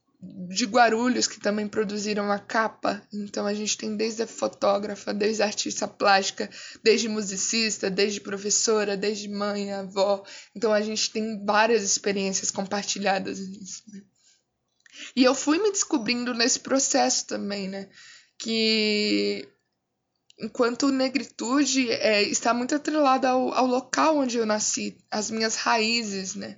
de 0.49 0.65
Guarulhos 0.65 1.27
que 1.27 1.39
também 1.39 1.67
produziram 1.67 2.31
a 2.31 2.39
capa. 2.39 3.01
Então 3.13 3.45
a 3.45 3.53
gente 3.53 3.77
tem 3.77 3.95
desde 3.95 4.23
a 4.23 4.27
fotógrafa, 4.27 5.13
desde 5.13 5.43
a 5.43 5.45
artista 5.45 5.87
plástica, 5.87 6.49
desde 6.83 7.07
musicista, 7.07 7.91
desde 7.91 8.21
professora, 8.21 8.97
desde 8.97 9.29
mãe, 9.29 9.71
avó. 9.71 10.23
Então 10.55 10.73
a 10.73 10.81
gente 10.81 11.11
tem 11.11 11.43
várias 11.45 11.83
experiências 11.83 12.49
compartilhadas 12.49 13.39
nisso. 13.39 13.83
Né? 13.87 14.01
E 15.15 15.23
eu 15.23 15.35
fui 15.35 15.59
me 15.59 15.71
descobrindo 15.71 16.33
nesse 16.33 16.59
processo 16.59 17.27
também, 17.27 17.67
né? 17.67 17.87
Que 18.37 19.47
enquanto 20.41 20.89
negritude 20.89 21.89
é, 21.91 22.23
está 22.23 22.53
muito 22.53 22.73
atrelada 22.75 23.29
ao, 23.29 23.53
ao 23.53 23.65
local 23.67 24.17
onde 24.17 24.37
eu 24.37 24.45
nasci, 24.45 24.97
as 25.09 25.29
minhas 25.29 25.55
raízes, 25.55 26.35
né? 26.35 26.57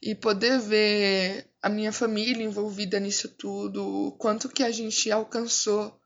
E 0.00 0.14
poder 0.14 0.60
ver 0.60 1.50
a 1.60 1.68
minha 1.68 1.92
família 1.92 2.44
envolvida 2.44 3.00
nisso 3.00 3.28
tudo, 3.28 4.06
o 4.06 4.12
quanto 4.12 4.48
que 4.48 4.62
a 4.62 4.70
gente 4.70 5.10
alcançou, 5.10 5.98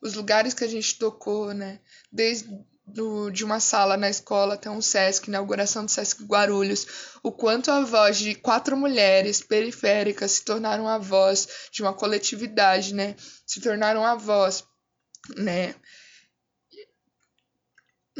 os 0.00 0.14
lugares 0.14 0.54
que 0.54 0.64
a 0.64 0.68
gente 0.68 0.98
tocou, 0.98 1.52
né? 1.52 1.80
Desde 2.12 2.48
do, 2.86 3.30
de 3.30 3.44
uma 3.44 3.60
sala 3.60 3.96
na 3.96 4.10
escola 4.10 4.54
até 4.54 4.68
um 4.68 4.80
SESC, 4.80 5.28
inauguração 5.28 5.84
do 5.84 5.90
SESC 5.90 6.24
Guarulhos, 6.24 6.86
o 7.22 7.30
quanto 7.30 7.70
a 7.70 7.82
voz 7.82 8.18
de 8.18 8.34
quatro 8.34 8.76
mulheres 8.76 9.40
periféricas 9.40 10.32
se 10.32 10.44
tornaram 10.44 10.88
a 10.88 10.98
voz 10.98 11.48
de 11.72 11.82
uma 11.82 11.92
coletividade, 11.92 12.94
né? 12.94 13.14
Se 13.46 13.60
tornaram 13.60 14.04
a 14.04 14.14
voz, 14.14 14.64
né? 15.36 15.74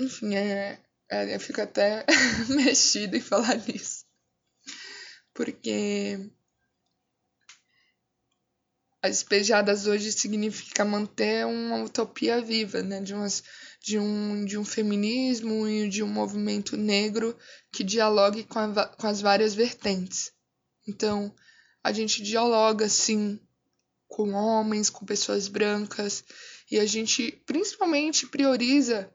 Enfim, 0.00 0.34
é, 0.34 0.80
é, 1.10 1.34
eu 1.34 1.38
fico 1.38 1.60
até 1.60 2.06
mexida 2.48 3.18
em 3.18 3.20
falar 3.20 3.56
nisso. 3.66 4.06
Porque 5.34 6.18
as 9.02 9.18
despejadas 9.18 9.86
hoje 9.86 10.10
significa 10.10 10.86
manter 10.86 11.44
uma 11.44 11.82
utopia 11.82 12.40
viva, 12.40 12.82
né? 12.82 13.02
De, 13.02 13.12
umas, 13.12 13.44
de, 13.82 13.98
um, 13.98 14.42
de 14.46 14.56
um 14.56 14.64
feminismo 14.64 15.68
e 15.68 15.86
de 15.86 16.02
um 16.02 16.08
movimento 16.08 16.78
negro 16.78 17.36
que 17.70 17.84
dialogue 17.84 18.44
com, 18.44 18.58
a, 18.58 18.86
com 18.86 19.06
as 19.06 19.20
várias 19.20 19.54
vertentes. 19.54 20.32
Então, 20.88 21.34
a 21.84 21.92
gente 21.92 22.22
dialoga, 22.22 22.88
sim, 22.88 23.38
com 24.08 24.32
homens, 24.32 24.88
com 24.88 25.04
pessoas 25.04 25.46
brancas, 25.46 26.24
e 26.70 26.78
a 26.78 26.86
gente 26.86 27.32
principalmente 27.44 28.26
prioriza 28.26 29.12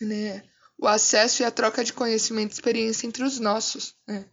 né? 0.00 0.42
O 0.78 0.86
acesso 0.88 1.42
e 1.42 1.44
a 1.44 1.50
troca 1.50 1.84
de 1.84 1.92
conhecimento 1.92 2.52
e 2.52 2.54
experiência 2.54 3.06
entre 3.06 3.22
os 3.22 3.38
nossos, 3.38 3.94
né? 4.06 4.24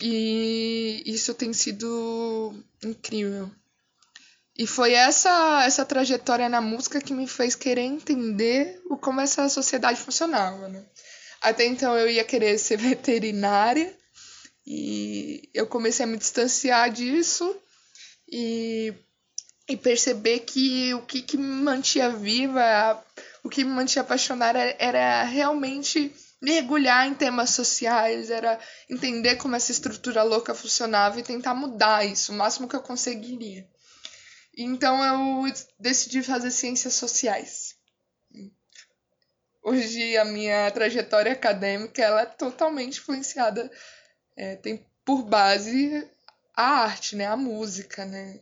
E 0.00 1.02
isso 1.06 1.32
tem 1.34 1.52
sido 1.52 2.54
incrível. 2.84 3.50
E 4.56 4.66
foi 4.66 4.92
essa 4.92 5.64
essa 5.64 5.84
trajetória 5.84 6.48
na 6.48 6.60
música 6.60 7.00
que 7.00 7.14
me 7.14 7.26
fez 7.26 7.54
querer 7.54 7.82
entender 7.82 8.80
o, 8.90 8.96
como 8.98 9.20
essa 9.20 9.48
sociedade 9.48 10.00
funcionava, 10.00 10.68
né? 10.68 10.84
Até 11.40 11.64
então 11.64 11.96
eu 11.96 12.08
ia 12.08 12.24
querer 12.24 12.58
ser 12.58 12.76
veterinária 12.78 13.96
e 14.66 15.48
eu 15.54 15.66
comecei 15.66 16.04
a 16.04 16.08
me 16.08 16.16
distanciar 16.16 16.90
disso 16.90 17.56
e, 18.30 18.94
e 19.72 19.76
perceber 19.76 20.40
que 20.40 20.92
o 20.94 21.02
que, 21.02 21.22
que 21.22 21.36
me 21.36 21.62
mantinha 21.62 22.10
viva 22.10 23.02
o 23.42 23.48
que 23.48 23.64
me 23.64 23.70
mantinha 23.70 24.02
apaixonada 24.02 24.58
era 24.78 25.24
realmente 25.24 26.14
mergulhar 26.40 27.06
em 27.06 27.14
temas 27.14 27.50
sociais, 27.50 28.30
era 28.30 28.58
entender 28.88 29.36
como 29.36 29.56
essa 29.56 29.72
estrutura 29.72 30.22
louca 30.22 30.54
funcionava 30.54 31.18
e 31.18 31.22
tentar 31.22 31.54
mudar 31.54 32.04
isso 32.04 32.32
o 32.32 32.36
máximo 32.36 32.68
que 32.68 32.76
eu 32.76 32.82
conseguiria. 32.82 33.66
Então 34.56 35.02
eu 35.04 35.52
decidi 35.78 36.22
fazer 36.22 36.50
ciências 36.50 36.94
sociais. 36.94 37.74
Hoje 39.62 40.16
a 40.16 40.24
minha 40.24 40.70
trajetória 40.70 41.32
acadêmica 41.32 42.02
ela 42.02 42.22
é 42.22 42.26
totalmente 42.26 42.98
influenciada, 42.98 43.70
é, 44.36 44.56
tem 44.56 44.84
por 45.04 45.22
base 45.22 46.08
a 46.54 46.82
arte, 46.82 47.16
né, 47.16 47.26
a 47.26 47.36
música, 47.36 48.04
né, 48.04 48.40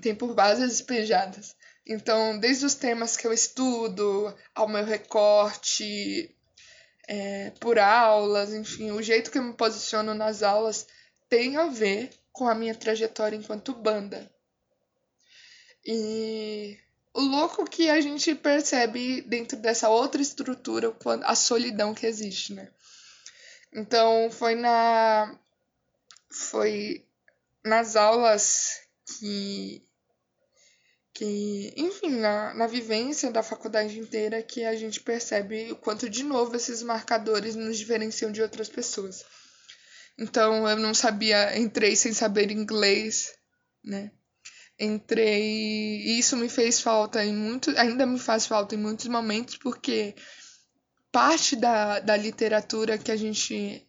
tem 0.00 0.14
por 0.14 0.34
base 0.34 0.62
as. 0.62 1.54
Então, 1.86 2.38
desde 2.38 2.64
os 2.64 2.74
temas 2.74 3.16
que 3.16 3.26
eu 3.26 3.32
estudo, 3.32 4.34
ao 4.54 4.68
meu 4.68 4.84
recorte, 4.84 6.34
é, 7.08 7.50
por 7.60 7.78
aulas, 7.78 8.52
enfim, 8.52 8.92
o 8.92 9.02
jeito 9.02 9.30
que 9.30 9.38
eu 9.38 9.42
me 9.42 9.54
posiciono 9.54 10.14
nas 10.14 10.42
aulas 10.42 10.86
tem 11.28 11.56
a 11.56 11.66
ver 11.66 12.10
com 12.32 12.48
a 12.48 12.54
minha 12.54 12.74
trajetória 12.74 13.36
enquanto 13.36 13.74
banda. 13.74 14.30
E 15.84 16.78
o 17.12 17.20
louco 17.20 17.64
que 17.68 17.90
a 17.90 18.00
gente 18.00 18.34
percebe 18.34 19.20
dentro 19.22 19.58
dessa 19.58 19.88
outra 19.88 20.22
estrutura 20.22 20.96
a 21.24 21.34
solidão 21.34 21.92
que 21.92 22.06
existe, 22.06 22.54
né? 22.54 22.70
Então 23.72 24.30
foi 24.30 24.54
na 24.54 25.36
foi 26.30 27.04
nas 27.64 27.96
aulas 27.96 28.81
que 29.18 29.86
que, 31.14 31.74
enfim, 31.76 32.10
na, 32.20 32.54
na 32.54 32.66
vivência 32.66 33.30
da 33.30 33.42
faculdade 33.42 33.98
inteira 33.98 34.42
que 34.42 34.64
a 34.64 34.74
gente 34.74 35.00
percebe 35.00 35.70
o 35.70 35.76
quanto 35.76 36.08
de 36.08 36.22
novo 36.24 36.56
esses 36.56 36.82
marcadores 36.82 37.54
nos 37.54 37.76
diferenciam 37.76 38.32
de 38.32 38.40
outras 38.40 38.68
pessoas. 38.68 39.24
Então 40.18 40.66
eu 40.66 40.76
não 40.76 40.94
sabia, 40.94 41.58
entrei 41.58 41.96
sem 41.96 42.12
saber 42.12 42.50
inglês, 42.50 43.32
né? 43.84 44.10
Entrei 44.78 45.42
e 45.42 46.18
isso 46.18 46.36
me 46.36 46.48
fez 46.48 46.80
falta 46.80 47.24
em 47.24 47.34
muito, 47.34 47.70
ainda 47.78 48.06
me 48.06 48.18
faz 48.18 48.46
falta 48.46 48.74
em 48.74 48.78
muitos 48.78 49.06
momentos 49.06 49.56
porque 49.58 50.14
parte 51.10 51.54
da, 51.56 52.00
da 52.00 52.16
literatura 52.16 52.96
que 52.96 53.12
a 53.12 53.16
gente 53.16 53.86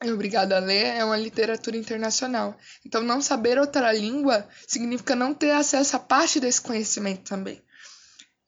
é 0.00 0.12
obrigado 0.12 0.52
a 0.52 0.58
ler 0.58 0.96
é 0.96 1.04
uma 1.04 1.16
literatura 1.16 1.76
internacional. 1.76 2.56
Então, 2.84 3.02
não 3.02 3.20
saber 3.20 3.58
outra 3.58 3.92
língua 3.92 4.48
significa 4.66 5.14
não 5.14 5.34
ter 5.34 5.50
acesso 5.50 5.94
a 5.96 6.00
parte 6.00 6.40
desse 6.40 6.60
conhecimento 6.60 7.28
também. 7.28 7.62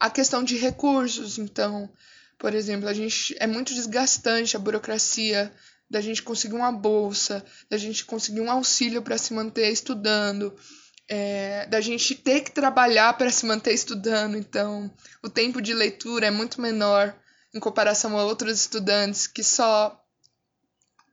A 0.00 0.08
questão 0.08 0.42
de 0.42 0.56
recursos, 0.56 1.38
então, 1.38 1.92
por 2.38 2.54
exemplo, 2.54 2.88
a 2.88 2.94
gente 2.94 3.36
é 3.38 3.46
muito 3.46 3.74
desgastante 3.74 4.56
a 4.56 4.60
burocracia 4.60 5.52
da 5.88 6.00
gente 6.00 6.22
conseguir 6.22 6.54
uma 6.54 6.72
bolsa, 6.72 7.44
da 7.68 7.76
gente 7.76 8.06
conseguir 8.06 8.40
um 8.40 8.50
auxílio 8.50 9.02
para 9.02 9.18
se 9.18 9.34
manter 9.34 9.70
estudando, 9.70 10.56
é, 11.06 11.66
da 11.66 11.82
gente 11.82 12.14
ter 12.14 12.40
que 12.40 12.50
trabalhar 12.50 13.12
para 13.18 13.30
se 13.30 13.44
manter 13.44 13.74
estudando. 13.74 14.38
Então, 14.38 14.90
o 15.22 15.28
tempo 15.28 15.60
de 15.60 15.74
leitura 15.74 16.26
é 16.26 16.30
muito 16.30 16.62
menor 16.62 17.14
em 17.54 17.60
comparação 17.60 18.18
a 18.18 18.24
outros 18.24 18.58
estudantes 18.58 19.26
que 19.26 19.44
só 19.44 20.01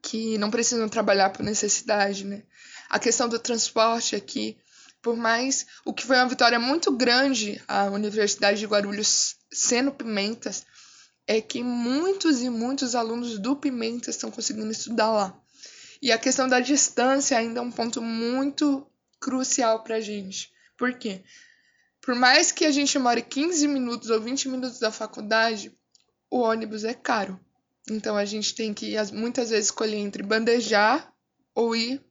que 0.09 0.39
não 0.39 0.49
precisam 0.49 0.89
trabalhar 0.89 1.29
por 1.29 1.43
necessidade, 1.43 2.25
né? 2.25 2.41
A 2.89 2.97
questão 2.97 3.29
do 3.29 3.37
transporte 3.37 4.15
aqui, 4.15 4.57
por 5.03 5.15
mais 5.15 5.67
o 5.85 5.93
que 5.93 6.03
foi 6.03 6.15
uma 6.15 6.27
vitória 6.27 6.59
muito 6.59 6.91
grande 6.91 7.61
a 7.67 7.83
Universidade 7.91 8.59
de 8.59 8.65
Guarulhos 8.65 9.35
sendo 9.53 9.91
Pimentas, 9.91 10.65
é 11.27 11.39
que 11.39 11.61
muitos 11.61 12.41
e 12.41 12.49
muitos 12.49 12.95
alunos 12.95 13.37
do 13.37 13.55
Pimentas 13.55 14.15
estão 14.15 14.31
conseguindo 14.31 14.71
estudar 14.71 15.11
lá. 15.11 15.39
E 16.01 16.11
a 16.11 16.17
questão 16.17 16.47
da 16.47 16.59
distância 16.59 17.37
ainda 17.37 17.59
é 17.59 17.63
um 17.63 17.71
ponto 17.71 18.01
muito 18.01 18.87
crucial 19.19 19.83
para 19.83 19.97
a 19.97 20.01
gente. 20.01 20.51
Por 20.75 20.91
quê? 20.97 21.23
Por 22.01 22.15
mais 22.15 22.51
que 22.51 22.65
a 22.65 22.71
gente 22.71 22.97
more 22.97 23.21
15 23.21 23.67
minutos 23.67 24.09
ou 24.09 24.19
20 24.19 24.49
minutos 24.49 24.79
da 24.79 24.91
faculdade, 24.91 25.71
o 26.31 26.39
ônibus 26.39 26.83
é 26.83 26.95
caro. 26.95 27.39
Então 27.89 28.15
a 28.15 28.25
gente 28.25 28.55
tem 28.55 28.73
que 28.73 28.95
muitas 29.13 29.49
vezes 29.49 29.65
escolher 29.65 29.97
entre 29.97 30.23
bandejar 30.23 31.13
ou 31.53 31.75
ir 31.75 32.03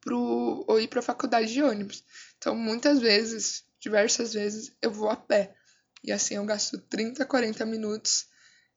pro 0.00 0.64
ou 0.68 0.80
ir 0.80 0.88
para 0.88 1.00
a 1.00 1.02
faculdade 1.02 1.52
de 1.52 1.62
ônibus. 1.62 2.04
Então 2.38 2.54
muitas 2.54 3.00
vezes, 3.00 3.64
diversas 3.80 4.32
vezes 4.32 4.72
eu 4.80 4.90
vou 4.90 5.10
a 5.10 5.16
pé. 5.16 5.54
E 6.02 6.12
assim 6.12 6.34
eu 6.34 6.44
gasto 6.44 6.78
30, 6.78 7.24
40 7.26 7.66
minutos. 7.66 8.26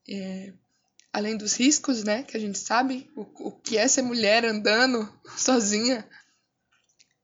É, 0.10 0.54
além 1.14 1.38
dos 1.38 1.56
riscos, 1.56 2.04
né, 2.04 2.24
que 2.24 2.38
a 2.38 2.40
gente 2.40 2.58
sabe, 2.58 3.10
o, 3.16 3.22
o 3.48 3.52
que 3.52 3.78
é 3.78 3.88
ser 3.88 4.02
mulher 4.02 4.46
andando 4.46 5.08
sozinha. 5.38 6.08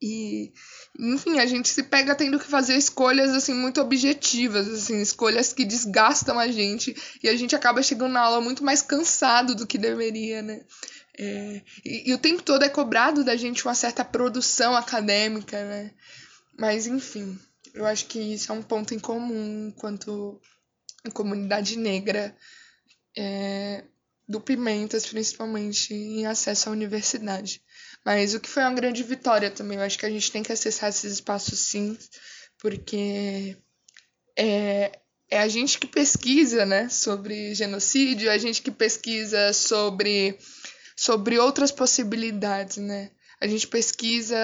E, 0.07 0.53
enfim, 0.99 1.39
a 1.39 1.47
gente 1.47 1.67
se 1.67 1.81
pega 1.81 2.13
tendo 2.13 2.37
que 2.37 2.45
fazer 2.45 2.77
escolhas 2.77 3.31
assim 3.31 3.55
muito 3.55 3.81
objetivas, 3.81 4.67
assim, 4.67 5.01
escolhas 5.01 5.51
que 5.51 5.65
desgastam 5.65 6.37
a 6.37 6.47
gente 6.47 6.95
e 7.23 7.27
a 7.27 7.35
gente 7.35 7.55
acaba 7.55 7.81
chegando 7.81 8.11
na 8.11 8.21
aula 8.21 8.39
muito 8.39 8.63
mais 8.63 8.83
cansado 8.83 9.55
do 9.55 9.65
que 9.65 9.79
deveria, 9.79 10.43
né? 10.43 10.63
É, 11.17 11.61
e, 11.83 12.11
e, 12.11 12.13
o 12.13 12.19
tempo 12.19 12.43
todo 12.43 12.61
é 12.61 12.69
cobrado 12.69 13.23
da 13.23 13.35
gente 13.35 13.65
uma 13.65 13.73
certa 13.73 14.05
produção 14.05 14.75
acadêmica, 14.75 15.63
né? 15.65 15.91
Mas 16.55 16.85
enfim, 16.85 17.39
eu 17.73 17.83
acho 17.87 18.05
que 18.05 18.19
isso 18.19 18.51
é 18.51 18.55
um 18.55 18.61
ponto 18.61 18.93
em 18.93 18.99
comum 18.99 19.69
enquanto 19.69 20.39
comunidade 21.15 21.77
negra 21.79 22.37
é, 23.17 23.83
do 24.27 24.39
Pimentas, 24.39 25.07
principalmente 25.07 25.95
em 25.95 26.27
acesso 26.27 26.69
à 26.69 26.71
universidade. 26.71 27.59
Mas 28.05 28.35
o 28.35 28.39
que 28.39 28.47
foi 28.47 28.61
uma 28.61 28.73
grande 28.73 29.01
vitória 29.01 29.49
também, 29.49 29.79
eu 29.79 29.83
acho 29.83 29.97
que 29.97 30.05
a 30.05 30.09
gente 30.09 30.31
tem 30.31 30.43
que 30.43 30.51
acessar 30.51 30.89
esses 30.89 31.13
espaços 31.13 31.57
sim, 31.57 31.97
porque 32.59 33.57
é, 34.37 34.91
é 35.29 35.39
a 35.39 35.47
gente 35.47 35.79
que 35.79 35.87
pesquisa 35.87 36.65
né, 36.65 36.87
sobre 36.87 37.55
genocídio, 37.55 38.29
é 38.29 38.33
a 38.33 38.37
gente 38.37 38.61
que 38.61 38.69
pesquisa 38.69 39.51
sobre, 39.53 40.37
sobre 40.95 41.39
outras 41.39 41.71
possibilidades, 41.71 42.77
né? 42.77 43.09
A 43.41 43.47
gente 43.47 43.67
pesquisa 43.67 44.37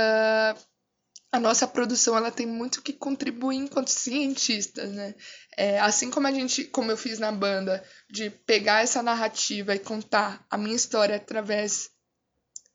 a 1.32 1.40
nossa 1.40 1.66
produção 1.66 2.18
ela 2.18 2.30
tem 2.30 2.46
muito 2.46 2.82
que 2.82 2.92
contribuir 2.92 3.56
enquanto 3.56 3.88
cientistas, 3.90 4.92
né? 4.92 5.16
É, 5.56 5.80
assim 5.80 6.10
como 6.10 6.28
a 6.28 6.32
gente, 6.32 6.66
como 6.66 6.92
eu 6.92 6.98
fiz 6.98 7.20
na 7.20 7.32
banda, 7.32 7.82
de 8.10 8.30
pegar 8.30 8.84
essa 8.84 9.02
narrativa 9.02 9.74
e 9.74 9.80
contar 9.80 10.46
a 10.50 10.58
minha 10.58 10.76
história 10.76 11.16
através 11.16 11.90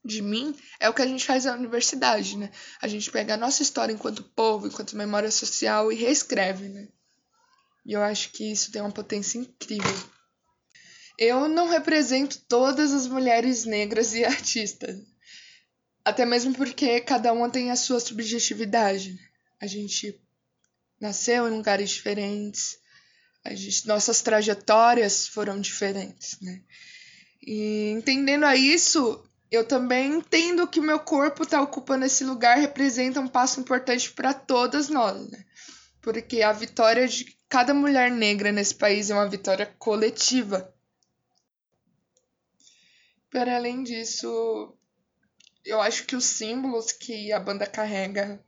de 0.07 0.23
mim, 0.23 0.57
é 0.81 0.88
o 0.88 0.95
que 0.95 1.03
a 1.03 1.07
gente 1.07 1.25
faz 1.25 1.45
na 1.45 1.55
universidade, 1.55 2.37
né? 2.37 2.51
A 2.81 2.88
gente 2.88 3.11
pega 3.11 3.35
a 3.35 3.37
nossa 3.37 3.62
história 3.62 3.92
enquanto 3.92 4.23
povo, 4.23 4.66
enquanto 4.66 4.97
memória 4.97 5.31
social 5.31 5.90
e 5.90 5.97
reescreve, 5.97 6.69
né? 6.69 6.88
E 7.85 7.92
eu 7.92 8.03
acho 8.03 8.31
que 8.33 8.51
isso 8.51 8.71
tem 8.71 8.83
uma 8.83 8.90
potência 8.90 9.38
incrível. 9.38 9.97
Eu 11.19 11.49
não 11.49 11.69
represento 11.69 12.38
todas 12.49 12.92
as 12.92 13.07
mulheres 13.07 13.64
negras 13.64 14.14
e 14.14 14.25
artistas 14.25 14.97
até 16.07 16.25
mesmo 16.25 16.55
porque 16.55 17.01
cada 17.01 17.33
uma 17.33 17.51
tem 17.51 17.73
a 17.73 17.77
sua 17.77 17.99
subjetividade. 17.99 19.19
A 19.61 19.66
gente 19.66 20.16
nasceu 21.01 21.49
em 21.49 21.57
lugares 21.57 21.90
diferentes, 21.90 22.79
gente, 23.51 23.88
nossas 23.88 24.23
trajetórias 24.23 25.27
foram 25.27 25.61
diferentes, 25.61 26.38
né? 26.40 26.62
E 27.42 27.90
entendendo 27.90 28.45
a 28.45 28.55
isso, 28.55 29.29
eu 29.50 29.66
também 29.66 30.14
entendo 30.14 30.66
que 30.66 30.80
o 30.80 30.82
meu 30.82 30.98
corpo 30.98 31.42
está 31.42 31.61
ocupando 31.61 32.04
esse 32.04 32.24
lugar 32.24 32.59
representa 32.59 33.20
um 33.20 33.28
passo 33.28 33.61
importante 33.61 34.12
para 34.12 34.35
todas 34.35 34.88
nós, 34.88 35.28
né? 35.30 35.44
Porque 36.00 36.42
a 36.42 36.52
vitória 36.52 37.06
de 37.06 37.37
cada 37.48 37.72
mulher 37.72 38.11
negra 38.11 38.50
nesse 38.50 38.74
país 38.74 39.11
é 39.11 39.14
uma 39.14 39.28
vitória 39.28 39.66
coletiva. 39.78 40.72
Para 43.30 43.56
além 43.56 43.82
disso, 43.82 44.76
eu 45.64 45.80
acho 45.80 46.04
que 46.04 46.16
os 46.16 46.24
símbolos 46.24 46.92
que 46.92 47.32
a 47.32 47.40
banda 47.40 47.66
carrega 47.66 48.42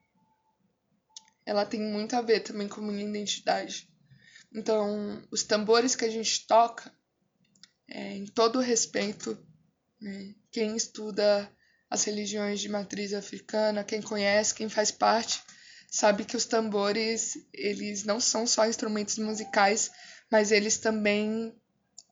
ela 1.49 1.65
tem 1.65 1.81
muito 1.81 2.15
a 2.15 2.21
ver 2.21 2.41
também 2.41 2.69
com 2.69 2.83
minha 2.83 3.09
identidade. 3.09 3.89
Então, 4.55 5.27
os 5.31 5.43
tambores 5.43 5.97
que 5.97 6.05
a 6.05 6.11
gente 6.11 6.47
toca, 6.47 6.93
é, 7.89 8.17
em 8.17 8.27
todo 8.27 8.61
respeito, 8.61 9.39
né, 9.99 10.35
quem 10.59 10.75
estuda 10.75 11.49
as 11.89 12.03
religiões 12.03 12.59
de 12.59 12.69
matriz 12.69 13.15
africana, 13.15 13.85
quem 13.85 14.03
conhece, 14.03 14.53
quem 14.53 14.69
faz 14.69 14.91
parte, 14.91 15.41
sabe 15.89 16.25
que 16.25 16.37
os 16.37 16.47
tambores, 16.47 17.39
eles 17.55 18.03
não 18.03 18.19
são 18.19 18.45
só 18.45 18.67
instrumentos 18.67 19.19
musicais, 19.19 19.89
mas 20.29 20.51
eles 20.51 20.77
também 20.77 21.55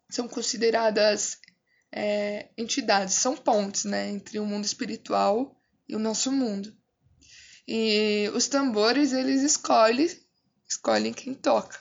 são 0.09 0.29
consideradas 0.29 1.41
é, 1.91 2.49
entidades, 2.57 3.15
são 3.15 3.37
pontes 3.37 3.85
né, 3.85 4.11
entre 4.11 4.39
o 4.39 4.47
mundo 4.47 4.65
espiritual 4.65 5.61
e 5.89 5.97
o 5.97 5.99
nosso 5.99 6.31
mundo. 6.31 6.73
E 7.67 8.31
os 8.33 8.47
tambores, 8.47 9.13
eles 9.13 9.43
escolhem, 9.43 10.09
escolhem 10.69 11.13
quem 11.13 11.35
toca. 11.35 11.81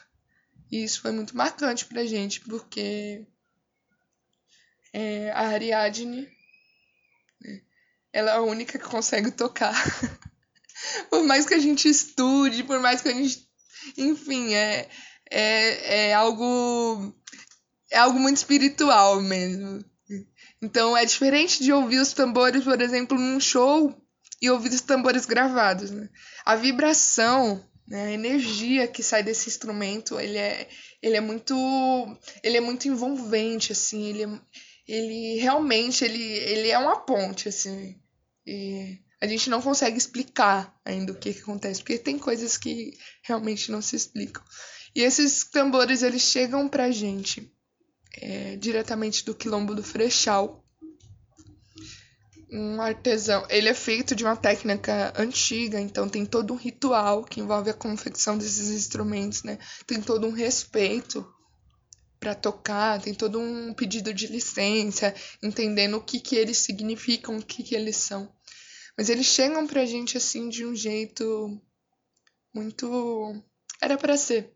E 0.71 0.83
isso 0.83 0.99
foi 0.99 1.11
muito 1.11 1.37
marcante 1.37 1.85
pra 1.85 2.07
gente, 2.07 2.41
porque 2.41 3.23
é, 4.91 5.29
a 5.29 5.49
Ariadne, 5.49 6.34
ela 8.15 8.31
é 8.31 8.35
a 8.35 8.41
única 8.41 8.79
que 8.79 8.85
consegue 8.85 9.29
tocar. 9.29 9.75
por 11.11 11.21
mais 11.25 11.45
que 11.45 11.53
a 11.53 11.59
gente 11.59 11.89
estude, 11.89 12.63
por 12.63 12.79
mais 12.79 13.01
que 13.01 13.09
a 13.09 13.13
gente. 13.13 13.45
Enfim, 13.97 14.53
é, 14.53 14.87
é, 15.29 16.07
é 16.07 16.13
algo. 16.13 17.13
É 17.91 17.97
algo 17.97 18.17
muito 18.17 18.37
espiritual 18.37 19.21
mesmo. 19.21 19.83
Então 20.61 20.95
é 20.95 21.03
diferente 21.03 21.61
de 21.61 21.73
ouvir 21.73 21.99
os 21.99 22.13
tambores, 22.13 22.63
por 22.63 22.81
exemplo, 22.81 23.19
num 23.19 23.39
show 23.39 23.93
e 24.41 24.49
ouvir 24.49 24.69
os 24.69 24.81
tambores 24.81 25.25
gravados. 25.25 25.91
Né? 25.91 26.09
A 26.45 26.55
vibração, 26.55 27.63
né, 27.85 28.05
a 28.05 28.11
energia 28.11 28.87
que 28.87 29.03
sai 29.03 29.23
desse 29.23 29.49
instrumento, 29.49 30.17
ele 30.17 30.37
é, 30.37 30.69
ele 31.01 31.17
é 31.17 31.21
muito, 31.21 31.53
ele 32.41 32.55
é 32.55 32.61
muito 32.61 32.87
envolvente, 32.87 33.73
assim. 33.73 34.05
Ele, 34.05 34.23
é, 34.23 34.39
ele 34.87 35.35
realmente, 35.41 36.05
ele, 36.05 36.23
ele 36.23 36.69
é 36.69 36.77
uma 36.79 37.01
ponte, 37.01 37.49
assim. 37.49 37.99
E 38.45 38.99
a 39.21 39.27
gente 39.27 39.49
não 39.49 39.61
consegue 39.61 39.97
explicar 39.97 40.77
ainda 40.85 41.11
o 41.11 41.15
que, 41.15 41.33
que 41.33 41.41
acontece, 41.41 41.81
porque 41.81 41.97
tem 41.97 42.19
coisas 42.19 42.57
que 42.57 42.97
realmente 43.23 43.71
não 43.71 43.81
se 43.81 43.95
explicam. 43.95 44.43
E 44.95 45.01
esses 45.01 45.43
tambores, 45.45 46.03
eles 46.03 46.21
chegam 46.21 46.67
pra 46.69 46.91
gente 46.91 47.51
é, 48.21 48.55
diretamente 48.55 49.25
do 49.25 49.35
quilombo 49.35 49.75
do 49.75 49.83
Frechal. 49.83 50.63
Um 52.51 52.81
artesão, 52.81 53.45
ele 53.49 53.67
é 53.67 53.73
feito 53.73 54.15
de 54.15 54.23
uma 54.23 54.35
técnica 54.35 55.11
antiga, 55.17 55.81
então 55.81 56.07
tem 56.07 56.25
todo 56.25 56.53
um 56.53 56.57
ritual 56.57 57.23
que 57.23 57.41
envolve 57.41 57.69
a 57.69 57.73
confecção 57.73 58.37
desses 58.37 58.69
instrumentos, 58.69 59.43
né? 59.43 59.57
Tem 59.85 60.01
todo 60.01 60.27
um 60.27 60.31
respeito 60.31 61.27
para 62.25 62.33
tocar, 62.33 62.99
tem 62.99 63.13
todo 63.13 63.39
um 63.39 63.71
pedido 63.71 64.11
de 64.11 64.25
licença, 64.25 65.13
entendendo 65.43 65.97
o 65.97 66.01
que 66.01 66.19
que 66.19 66.35
eles 66.35 66.57
significam, 66.57 67.37
o 67.37 67.45
que 67.45 67.61
que 67.61 67.75
eles 67.75 67.97
são. 67.97 68.27
Mas 68.97 69.09
eles 69.09 69.27
chegam 69.27 69.67
pra 69.67 69.85
gente 69.85 70.17
assim 70.17 70.49
de 70.49 70.65
um 70.65 70.75
jeito 70.75 71.61
muito 72.51 73.39
era 73.79 73.95
para 73.95 74.17
ser 74.17 74.51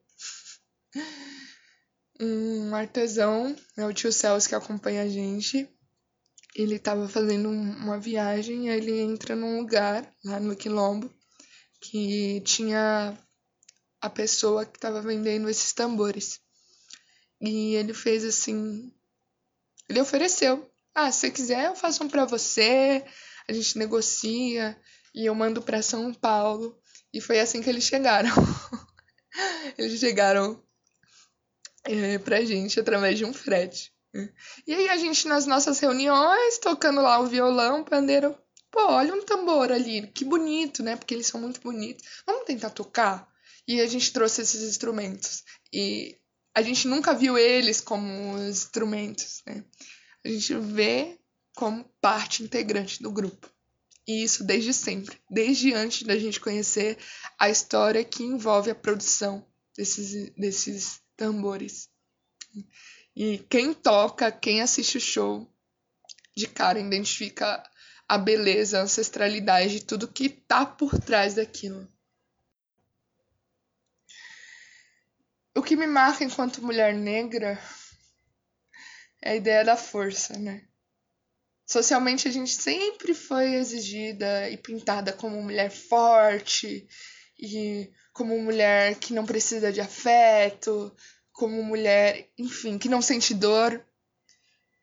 um 2.20 2.74
artesão, 2.74 3.56
né, 3.78 3.86
o 3.86 3.94
tio 3.94 4.12
Celso 4.12 4.50
que 4.50 4.56
acompanha 4.56 5.04
a 5.04 5.08
gente, 5.08 5.70
ele 6.56 6.78
estava 6.78 7.08
fazendo 7.08 7.52
uma 7.52 8.00
viagem 8.00 8.66
e 8.66 8.70
ele 8.72 9.00
entra 9.00 9.36
num 9.36 9.60
lugar 9.60 10.12
lá 10.26 10.40
no 10.40 10.56
Quilombo 10.56 11.14
que 11.80 12.42
tinha 12.42 13.16
a 14.02 14.10
pessoa 14.10 14.66
que 14.66 14.76
estava 14.76 15.04
vendendo 15.04 15.48
esses 15.48 15.72
tambores. 15.72 16.42
E 17.42 17.76
ele 17.76 17.94
fez 17.94 18.26
assim, 18.26 18.92
ele 19.88 20.02
ofereceu: 20.02 20.70
"Ah, 20.94 21.12
se 21.12 21.22
você 21.22 21.32
quiser, 21.32 21.66
eu 21.68 21.76
faço 21.76 22.04
um 22.04 22.10
para 22.10 22.26
você, 22.26 23.06
a 23.48 23.54
gente 23.54 23.78
negocia 23.78 24.78
e 25.14 25.26
eu 25.26 25.36
mando 25.36 25.62
para 25.62 25.82
São 25.82 26.14
Paulo". 26.14 26.80
E 27.14 27.22
foi 27.22 27.40
assim 27.40 27.62
que 27.62 27.70
eles 27.70 27.84
chegaram. 27.86 28.30
eles 29.78 30.00
chegaram 30.00 30.62
é, 31.84 32.20
pra 32.20 32.44
gente 32.44 32.80
através 32.80 33.18
de 33.18 33.26
um 33.26 33.34
frete. 33.34 33.92
Né? 34.14 34.32
E 34.68 34.74
aí 34.74 34.90
a 34.90 34.98
gente 34.98 35.28
nas 35.28 35.46
nossas 35.46 35.80
reuniões, 35.80 36.58
tocando 36.60 37.02
lá 37.02 37.20
o 37.20 37.28
violão, 37.28 37.84
pandeiro, 37.84 38.38
pô, 38.72 38.82
olha 38.92 39.14
um 39.14 39.24
tambor 39.26 39.72
ali, 39.72 40.08
que 40.08 40.26
bonito, 40.26 40.84
né? 40.84 40.96
Porque 40.96 41.14
eles 41.14 41.28
são 41.28 41.40
muito 41.42 41.62
bonitos. 41.62 42.06
Vamos 42.26 42.46
tentar 42.46 42.70
tocar? 42.70 43.28
E 43.68 43.82
a 43.82 43.88
gente 43.88 44.12
trouxe 44.14 44.42
esses 44.42 44.62
instrumentos. 44.62 45.44
E 45.74 46.19
a 46.54 46.62
gente 46.62 46.88
nunca 46.88 47.14
viu 47.14 47.38
eles 47.38 47.82
como 47.82 48.38
instrumentos, 48.40 49.42
né? 49.46 49.64
A 50.26 50.30
gente 50.30 50.56
vê 50.56 51.18
como 51.56 51.84
parte 52.02 52.44
integrante 52.44 53.02
do 53.02 53.12
grupo. 53.12 53.50
E 54.08 54.24
isso 54.24 54.44
desde 54.44 54.74
sempre, 54.74 55.20
desde 55.30 55.74
antes 55.74 56.04
da 56.04 56.18
gente 56.18 56.40
conhecer 56.40 56.98
a 57.38 57.50
história 57.50 58.04
que 58.04 58.24
envolve 58.24 58.72
a 58.72 58.76
produção 58.76 59.46
desses, 59.78 60.32
desses 60.36 61.00
tambores. 61.16 61.90
E 63.16 63.38
quem 63.50 63.74
toca, 63.74 64.32
quem 64.32 64.62
assiste 64.62 64.98
o 64.98 65.02
show, 65.02 65.48
de 66.36 66.48
cara 66.48 66.80
identifica 66.80 67.64
a 68.08 68.18
beleza, 68.18 68.80
a 68.80 68.84
ancestralidade 68.84 69.80
de 69.80 69.86
tudo 69.86 70.08
que 70.08 70.30
tá 70.30 70.66
por 70.66 71.00
trás 71.00 71.36
daquilo. 71.36 71.88
O 75.60 75.62
que 75.62 75.76
me 75.76 75.86
marca 75.86 76.24
enquanto 76.24 76.64
mulher 76.64 76.94
negra 76.94 77.62
é 79.22 79.32
a 79.32 79.36
ideia 79.36 79.66
da 79.66 79.76
força, 79.76 80.40
né? 80.40 80.64
Socialmente 81.66 82.30
a 82.30 82.32
gente 82.32 82.54
sempre 82.54 83.14
foi 83.14 83.56
exigida 83.56 84.50
e 84.50 84.56
pintada 84.56 85.12
como 85.12 85.44
mulher 85.44 85.70
forte 85.70 86.88
e 87.38 87.92
como 88.14 88.42
mulher 88.42 88.96
que 89.00 89.12
não 89.12 89.26
precisa 89.26 89.70
de 89.70 89.82
afeto, 89.82 90.96
como 91.34 91.62
mulher, 91.62 92.30
enfim, 92.38 92.78
que 92.78 92.88
não 92.88 93.02
sente 93.02 93.34
dor. 93.34 93.86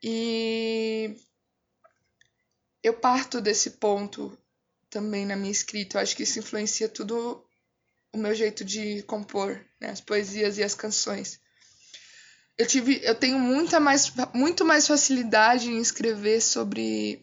E 0.03 1.17
eu 2.83 2.93
parto 2.93 3.41
desse 3.41 3.71
ponto 3.71 4.37
também 4.91 5.25
na 5.25 5.37
minha 5.37 5.51
escrita. 5.51 5.97
Eu 5.97 6.03
acho 6.03 6.15
que 6.15 6.25
isso 6.25 6.39
influencia 6.39 6.87
tudo 6.87 7.46
o 8.13 8.19
meu 8.19 8.35
jeito 8.35 8.65
de 8.65 9.03
compor, 9.03 9.65
né? 9.81 9.91
as 9.91 10.01
poesias 10.01 10.59
e 10.59 10.63
as 10.63 10.75
canções 10.75 11.41
eu 12.59 12.67
tive 12.67 13.01
eu 13.03 13.15
tenho 13.15 13.39
muita 13.39 13.79
mais 13.79 14.13
muito 14.33 14.65
mais 14.65 14.87
facilidade 14.87 15.71
em 15.71 15.79
escrever 15.79 16.41
sobre 16.41 17.21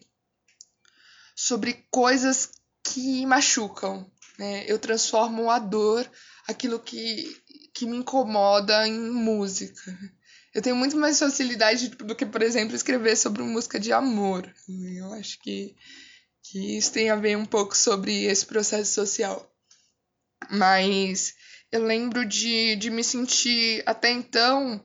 sobre 1.34 1.84
coisas 1.90 2.50
que 2.82 3.26
machucam 3.26 4.10
né? 4.38 4.64
eu 4.66 4.78
transformo 4.78 5.50
a 5.50 5.58
dor 5.58 6.08
aquilo 6.46 6.78
que 6.78 7.42
que 7.74 7.86
me 7.86 7.96
incomoda 7.96 8.86
em 8.86 8.98
música 8.98 9.98
eu 10.54 10.62
tenho 10.62 10.76
muito 10.76 10.96
mais 10.96 11.18
facilidade 11.18 11.88
do 11.88 12.14
que 12.14 12.24
por 12.24 12.42
exemplo 12.42 12.76
escrever 12.76 13.16
sobre 13.16 13.42
música 13.42 13.80
de 13.80 13.92
amor 13.92 14.48
eu 14.68 15.12
acho 15.14 15.40
que 15.40 15.74
que 16.42 16.76
isso 16.76 16.92
tem 16.92 17.10
a 17.10 17.16
ver 17.16 17.36
um 17.36 17.46
pouco 17.46 17.76
sobre 17.76 18.24
esse 18.24 18.46
processo 18.46 18.92
social 18.92 19.50
mas 20.50 21.34
eu 21.70 21.82
lembro 21.82 22.24
de, 22.24 22.76
de 22.76 22.90
me 22.90 23.02
sentir 23.02 23.82
até 23.86 24.10
então 24.10 24.84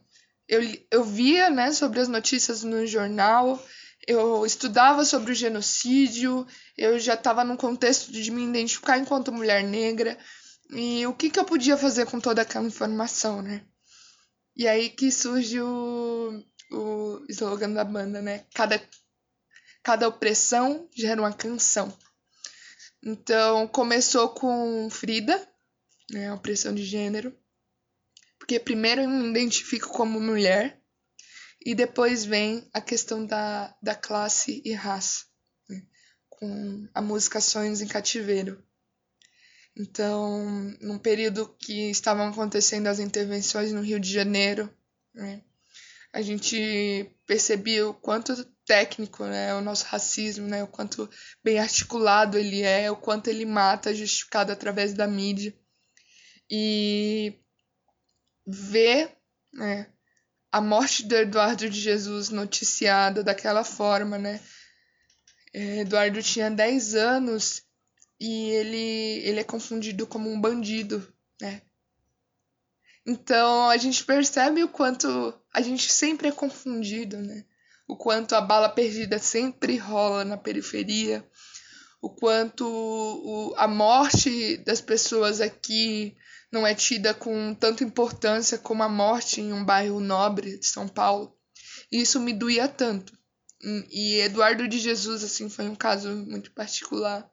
eu, 0.50 0.62
eu 0.89 1.04
via 1.04 1.50
né, 1.50 1.72
sobre 1.72 2.00
as 2.00 2.08
notícias 2.08 2.63
no 2.63 2.86
jornal, 2.88 3.63
eu 4.08 4.43
estudava 4.45 5.06
sobre 5.06 5.32
o 5.32 5.36
genocídio, 5.36 6.45
eu 6.76 6.98
já 6.98 7.13
estava 7.13 7.43
num 7.43 7.56
contexto 7.56 8.12
de 8.12 8.32
me 8.32 8.43
identificar 8.43 8.98
enquanto 8.98 9.32
mulher 9.32 9.63
negra, 9.63 10.17
e 10.72 11.06
o 11.06 11.13
que, 11.13 11.30
que 11.30 11.39
eu 11.39 11.45
podia 11.45 11.78
fazer 11.78 12.08
com 12.08 12.19
toda 12.19 12.41
aquela 12.41 12.65
informação, 12.65 13.41
né? 13.41 13.63
E 14.56 14.67
aí 14.67 14.89
que 14.89 15.12
surge 15.12 15.62
o, 15.62 16.43
o 16.72 17.26
slogan 17.30 17.72
da 17.72 17.84
banda, 17.84 18.22
né? 18.22 18.45
Cada, 18.54 18.82
cada 19.84 20.08
opressão 20.08 20.88
gera 20.95 21.22
uma 21.22 21.34
canção. 21.34 21.95
Então 23.04 23.67
começou 23.67 24.30
com 24.30 24.89
Frida, 24.89 25.48
né? 26.12 26.30
A 26.30 26.36
opressão 26.36 26.74
de 26.74 26.84
gênero 26.84 27.36
porque 28.50 28.60
primeiro 28.60 29.02
eu 29.02 29.08
me 29.08 29.30
identifico 29.30 29.89
como 29.89 30.19
mulher 30.19 30.82
e 31.63 31.76
depois 31.76 32.26
vem 32.26 32.67
a 32.74 32.82
questão 32.82 33.24
da, 33.24 33.76
da 33.80 33.93
classe 33.93 34.60
e 34.65 34.74
raça, 34.74 35.26
né? 35.69 35.84
com 36.30 36.88
a 36.91 37.00
música 37.00 37.39
Sonhos 37.39 37.80
em 37.80 37.88
Cativeiro. 37.88 38.63
Então, 39.78 40.76
num 40.82 40.98
período 40.98 41.48
que 41.60 41.91
estavam 41.91 42.30
acontecendo 42.30 42.88
as 42.88 42.98
intervenções 42.98 43.72
no 43.72 43.82
Rio 43.82 44.00
de 44.00 44.12
Janeiro, 44.12 44.67
né? 45.13 45.43
a 46.12 46.24
gente 46.24 47.08
percebia 47.28 47.88
o 47.88 47.93
quanto 47.93 48.43
técnico 48.65 49.26
né, 49.26 49.54
o 49.54 49.62
nosso 49.62 49.86
racismo, 49.86 50.48
né, 50.48 50.63
o 50.63 50.67
quanto 50.67 51.08
bem 51.43 51.60
articulado 51.60 52.36
ele 52.36 52.63
é, 52.63 52.89
o 52.89 52.95
quanto 52.95 53.28
ele 53.28 53.45
mata, 53.45 53.93
justificado 53.93 54.52
através 54.52 54.93
da 54.93 55.08
mídia. 55.08 55.54
E 56.50 57.40
ver 58.46 59.16
né, 59.54 59.88
a 60.52 60.60
morte 60.60 61.06
do 61.06 61.16
Eduardo 61.16 61.70
de 61.70 61.80
Jesus 61.80 62.30
noticiada 62.30 63.24
daquela 63.24 63.64
forma, 63.64 64.18
né? 64.18 64.40
É, 65.54 65.80
Eduardo 65.80 66.22
tinha 66.22 66.50
10 66.50 66.96
anos 66.96 67.64
e 68.20 68.50
ele, 68.52 69.22
ele 69.28 69.40
é 69.40 69.44
confundido 69.44 70.06
como 70.06 70.30
um 70.30 70.40
bandido, 70.40 71.08
né? 71.42 71.62
Então 73.06 73.70
a 73.70 73.78
gente 73.78 74.04
percebe 74.04 74.64
o 74.64 74.70
quanto 74.70 75.34
a 75.54 75.62
gente 75.62 75.92
sempre 75.92 76.28
é 76.28 76.32
confundido, 76.32 77.18
né? 77.18 77.46
O 77.88 77.96
quanto 77.96 78.36
a 78.36 78.42
bala 78.42 78.70
perdida 78.70 79.18
sempre 79.18 79.78
rola 79.78 80.24
na 80.24 80.38
periferia, 80.38 81.28
o 82.02 82.10
quanto 82.10 82.68
o, 82.68 83.54
a 83.58 83.68
morte 83.68 84.58
das 84.58 84.80
pessoas 84.80 85.42
aqui 85.42 86.16
não 86.52 86.66
é 86.66 86.74
tida 86.74 87.14
com 87.14 87.54
tanta 87.54 87.84
importância 87.84 88.58
como 88.58 88.84
a 88.84 88.90
morte 88.90 89.42
em 89.42 89.54
um 89.54 89.64
bairro 89.64 90.00
nobre 90.00 90.58
de 90.58 90.66
São 90.66 90.88
Paulo. 90.88 91.36
E 91.92 92.02
isso 92.02 92.20
me 92.20 92.34
doía 92.34 92.68
tanto. 92.68 93.18
E 93.92 94.20
Eduardo 94.22 94.68
de 94.68 94.80
Jesus, 94.80 95.24
assim, 95.24 95.50
foi 95.50 95.68
um 95.68 95.76
caso 95.76 96.10
muito 96.10 96.52
particular. 96.52 97.30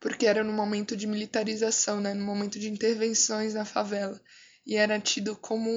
Porque 0.00 0.26
era 0.26 0.44
no 0.44 0.52
momento 0.52 0.96
de 0.96 1.06
militarização, 1.06 2.00
né? 2.00 2.14
no 2.14 2.24
momento 2.24 2.58
de 2.58 2.70
intervenções 2.70 3.54
na 3.54 3.64
favela. 3.64 4.20
E 4.66 4.76
era 4.76 5.00
tido 5.00 5.34
como, 5.36 5.70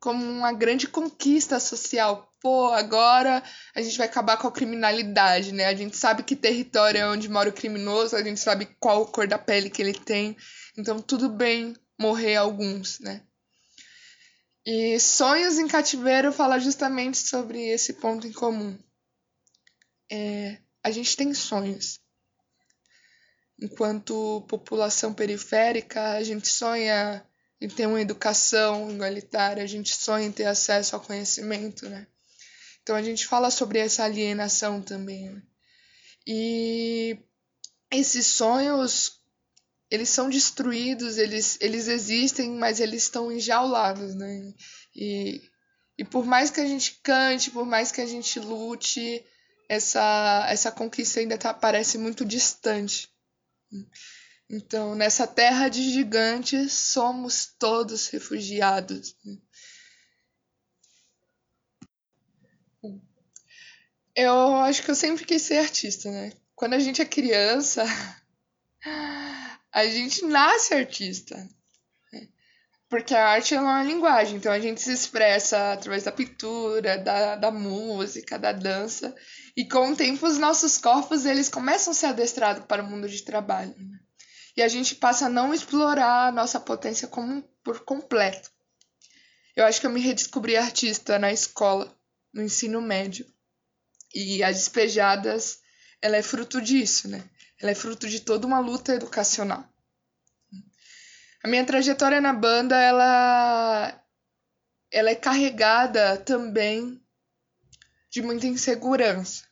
como 0.00 0.24
uma 0.24 0.52
grande 0.52 0.88
conquista 0.88 1.60
social. 1.60 2.32
Pô, 2.40 2.68
agora 2.68 3.42
a 3.74 3.82
gente 3.82 3.96
vai 3.96 4.06
acabar 4.06 4.36
com 4.36 4.48
a 4.48 4.52
criminalidade, 4.52 5.52
né? 5.52 5.66
A 5.66 5.74
gente 5.74 5.96
sabe 5.96 6.22
que 6.22 6.36
território 6.36 6.98
é 6.98 7.06
onde 7.06 7.28
mora 7.28 7.48
o 7.48 7.52
criminoso, 7.52 8.16
a 8.16 8.22
gente 8.22 8.40
sabe 8.40 8.68
qual 8.78 9.06
cor 9.06 9.26
da 9.26 9.38
pele 9.38 9.70
que 9.70 9.80
ele 9.80 9.94
tem. 9.94 10.36
Então, 10.76 11.00
tudo 11.00 11.28
bem 11.28 11.76
morrer 11.98 12.36
alguns, 12.36 12.98
né? 12.98 13.22
E 14.66 14.98
Sonhos 14.98 15.58
em 15.58 15.68
Cativeiro 15.68 16.32
fala 16.32 16.58
justamente 16.58 17.18
sobre 17.18 17.62
esse 17.68 17.92
ponto 17.94 18.26
em 18.26 18.32
comum. 18.32 18.78
É, 20.10 20.58
a 20.82 20.90
gente 20.90 21.16
tem 21.16 21.34
sonhos. 21.34 22.00
Enquanto 23.60 24.44
população 24.48 25.12
periférica, 25.12 26.12
a 26.12 26.22
gente 26.22 26.48
sonha 26.48 27.24
em 27.60 27.68
ter 27.68 27.86
uma 27.86 28.00
educação 28.00 28.90
igualitária, 28.90 29.62
a 29.62 29.66
gente 29.66 29.94
sonha 29.94 30.26
em 30.26 30.32
ter 30.32 30.46
acesso 30.46 30.94
ao 30.94 31.00
conhecimento, 31.00 31.88
né? 31.88 32.06
Então 32.82 32.96
a 32.96 33.02
gente 33.02 33.26
fala 33.26 33.50
sobre 33.50 33.78
essa 33.78 34.04
alienação 34.04 34.82
também. 34.82 35.30
Né? 35.30 35.42
E 36.26 37.18
esses 37.90 38.26
sonhos 38.26 39.23
eles 39.94 40.08
são 40.08 40.28
destruídos, 40.28 41.18
eles, 41.18 41.56
eles 41.60 41.86
existem, 41.88 42.50
mas 42.50 42.80
eles 42.80 43.04
estão 43.04 43.30
enjaulados, 43.30 44.14
né? 44.14 44.52
E, 44.94 45.40
e 45.96 46.04
por 46.04 46.24
mais 46.26 46.50
que 46.50 46.60
a 46.60 46.66
gente 46.66 47.00
cante, 47.02 47.50
por 47.50 47.64
mais 47.64 47.92
que 47.92 48.00
a 48.00 48.06
gente 48.06 48.40
lute, 48.40 49.24
essa, 49.68 50.46
essa 50.48 50.72
conquista 50.72 51.20
ainda 51.20 51.38
tá, 51.38 51.54
parece 51.54 51.96
muito 51.96 52.24
distante. 52.24 53.08
Então, 54.50 54.94
nessa 54.94 55.26
terra 55.26 55.68
de 55.68 55.92
gigantes, 55.92 56.72
somos 56.72 57.46
todos 57.58 58.08
refugiados. 58.08 59.16
Eu 64.14 64.56
acho 64.56 64.82
que 64.82 64.90
eu 64.90 64.94
sempre 64.94 65.24
quis 65.24 65.42
ser 65.42 65.58
artista, 65.58 66.10
né? 66.10 66.32
Quando 66.54 66.74
a 66.74 66.78
gente 66.78 67.02
é 67.02 67.04
criança, 67.04 67.84
a 69.74 69.84
gente 69.88 70.24
nasce 70.24 70.72
artista. 70.72 71.36
Né? 72.12 72.28
Porque 72.88 73.12
a 73.12 73.28
arte 73.28 73.54
é 73.54 73.60
uma 73.60 73.82
linguagem, 73.82 74.36
então 74.36 74.52
a 74.52 74.60
gente 74.60 74.80
se 74.80 74.92
expressa 74.92 75.72
através 75.72 76.04
da 76.04 76.12
pintura, 76.12 76.96
da, 76.96 77.34
da 77.34 77.50
música, 77.50 78.38
da 78.38 78.52
dança. 78.52 79.12
E 79.56 79.66
com 79.66 79.90
o 79.90 79.96
tempo 79.96 80.26
os 80.26 80.38
nossos 80.38 80.78
corpos 80.78 81.26
eles 81.26 81.48
começam 81.48 81.90
a 81.90 81.94
ser 81.94 82.06
adestrados 82.06 82.64
para 82.66 82.84
o 82.84 82.86
mundo 82.86 83.08
de 83.08 83.22
trabalho. 83.22 83.74
Né? 83.76 83.98
E 84.56 84.62
a 84.62 84.68
gente 84.68 84.94
passa 84.94 85.26
a 85.26 85.30
não 85.30 85.52
explorar 85.52 86.28
a 86.28 86.32
nossa 86.32 86.60
potência 86.60 87.08
como, 87.08 87.42
por 87.64 87.80
completo. 87.80 88.52
Eu 89.56 89.64
acho 89.64 89.80
que 89.80 89.86
eu 89.86 89.90
me 89.90 90.00
redescobri 90.00 90.56
artista 90.56 91.18
na 91.18 91.32
escola, 91.32 91.92
no 92.32 92.42
ensino 92.42 92.80
médio. 92.80 93.26
E 94.14 94.44
as 94.44 94.56
despejadas, 94.56 95.58
ela 96.00 96.16
é 96.16 96.22
fruto 96.22 96.60
disso, 96.60 97.08
né? 97.08 97.28
Ela 97.64 97.70
é 97.70 97.74
fruto 97.74 98.06
de 98.06 98.20
toda 98.20 98.46
uma 98.46 98.60
luta 98.60 98.94
educacional. 98.94 99.66
A 101.42 101.48
minha 101.48 101.64
trajetória 101.64 102.20
na 102.20 102.30
banda, 102.30 102.78
ela 102.78 104.04
ela 104.92 105.08
é 105.08 105.14
carregada 105.14 106.18
também 106.18 107.02
de 108.10 108.20
muita 108.20 108.46
insegurança. 108.46 109.44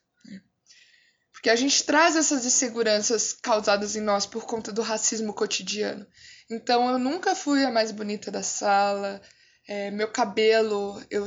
Porque 1.33 1.49
a 1.49 1.57
gente 1.57 1.85
traz 1.85 2.15
essas 2.15 2.45
inseguranças 2.45 3.33
causadas 3.33 3.97
em 3.97 4.03
nós 4.03 4.27
por 4.27 4.45
conta 4.45 4.71
do 4.71 4.83
racismo 4.83 5.33
cotidiano. 5.33 6.07
Então 6.51 6.91
eu 6.91 6.99
nunca 6.99 7.35
fui 7.35 7.65
a 7.65 7.71
mais 7.71 7.91
bonita 7.93 8.31
da 8.31 8.43
sala, 8.43 9.23
é, 9.67 9.91
meu 9.91 10.13
cabelo, 10.13 11.03
eu 11.11 11.27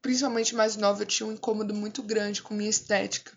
principalmente 0.00 0.54
mais 0.54 0.76
nova, 0.76 1.02
eu 1.02 1.06
tinha 1.06 1.26
um 1.26 1.32
incômodo 1.32 1.74
muito 1.74 2.00
grande 2.00 2.42
com 2.42 2.54
minha 2.54 2.70
estética. 2.70 3.35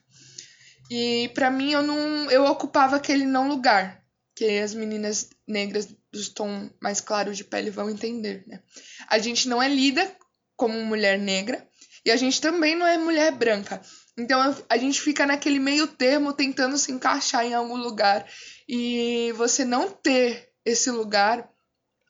E 0.89 1.29
para 1.33 1.51
mim 1.51 1.71
eu 1.71 1.83
não 1.83 2.31
eu 2.31 2.45
ocupava 2.45 2.95
aquele 2.95 3.25
não 3.25 3.47
lugar, 3.47 4.03
que 4.35 4.59
as 4.59 4.73
meninas 4.73 5.29
negras 5.47 5.87
dos 6.11 6.29
tons 6.29 6.71
mais 6.81 6.99
claros 6.99 7.37
de 7.37 7.43
pele 7.43 7.69
vão 7.69 7.89
entender, 7.89 8.43
né? 8.47 8.61
A 9.07 9.19
gente 9.19 9.47
não 9.47 9.61
é 9.61 9.67
lida 9.67 10.11
como 10.55 10.83
mulher 10.83 11.19
negra 11.19 11.67
e 12.05 12.11
a 12.11 12.15
gente 12.15 12.41
também 12.41 12.75
não 12.75 12.87
é 12.87 12.97
mulher 12.97 13.31
branca. 13.31 13.81
Então 14.17 14.39
a 14.67 14.77
gente 14.77 14.99
fica 14.99 15.25
naquele 15.25 15.59
meio 15.59 15.87
termo 15.87 16.33
tentando 16.33 16.77
se 16.77 16.91
encaixar 16.91 17.45
em 17.45 17.53
algum 17.53 17.77
lugar 17.77 18.27
e 18.67 19.31
você 19.33 19.63
não 19.63 19.89
ter 19.89 20.49
esse 20.65 20.89
lugar 20.91 21.49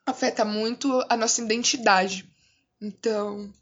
afeta 0.06 0.44
muito 0.44 1.06
a 1.10 1.16
nossa 1.16 1.42
identidade. 1.42 2.30
Então, 2.82 3.54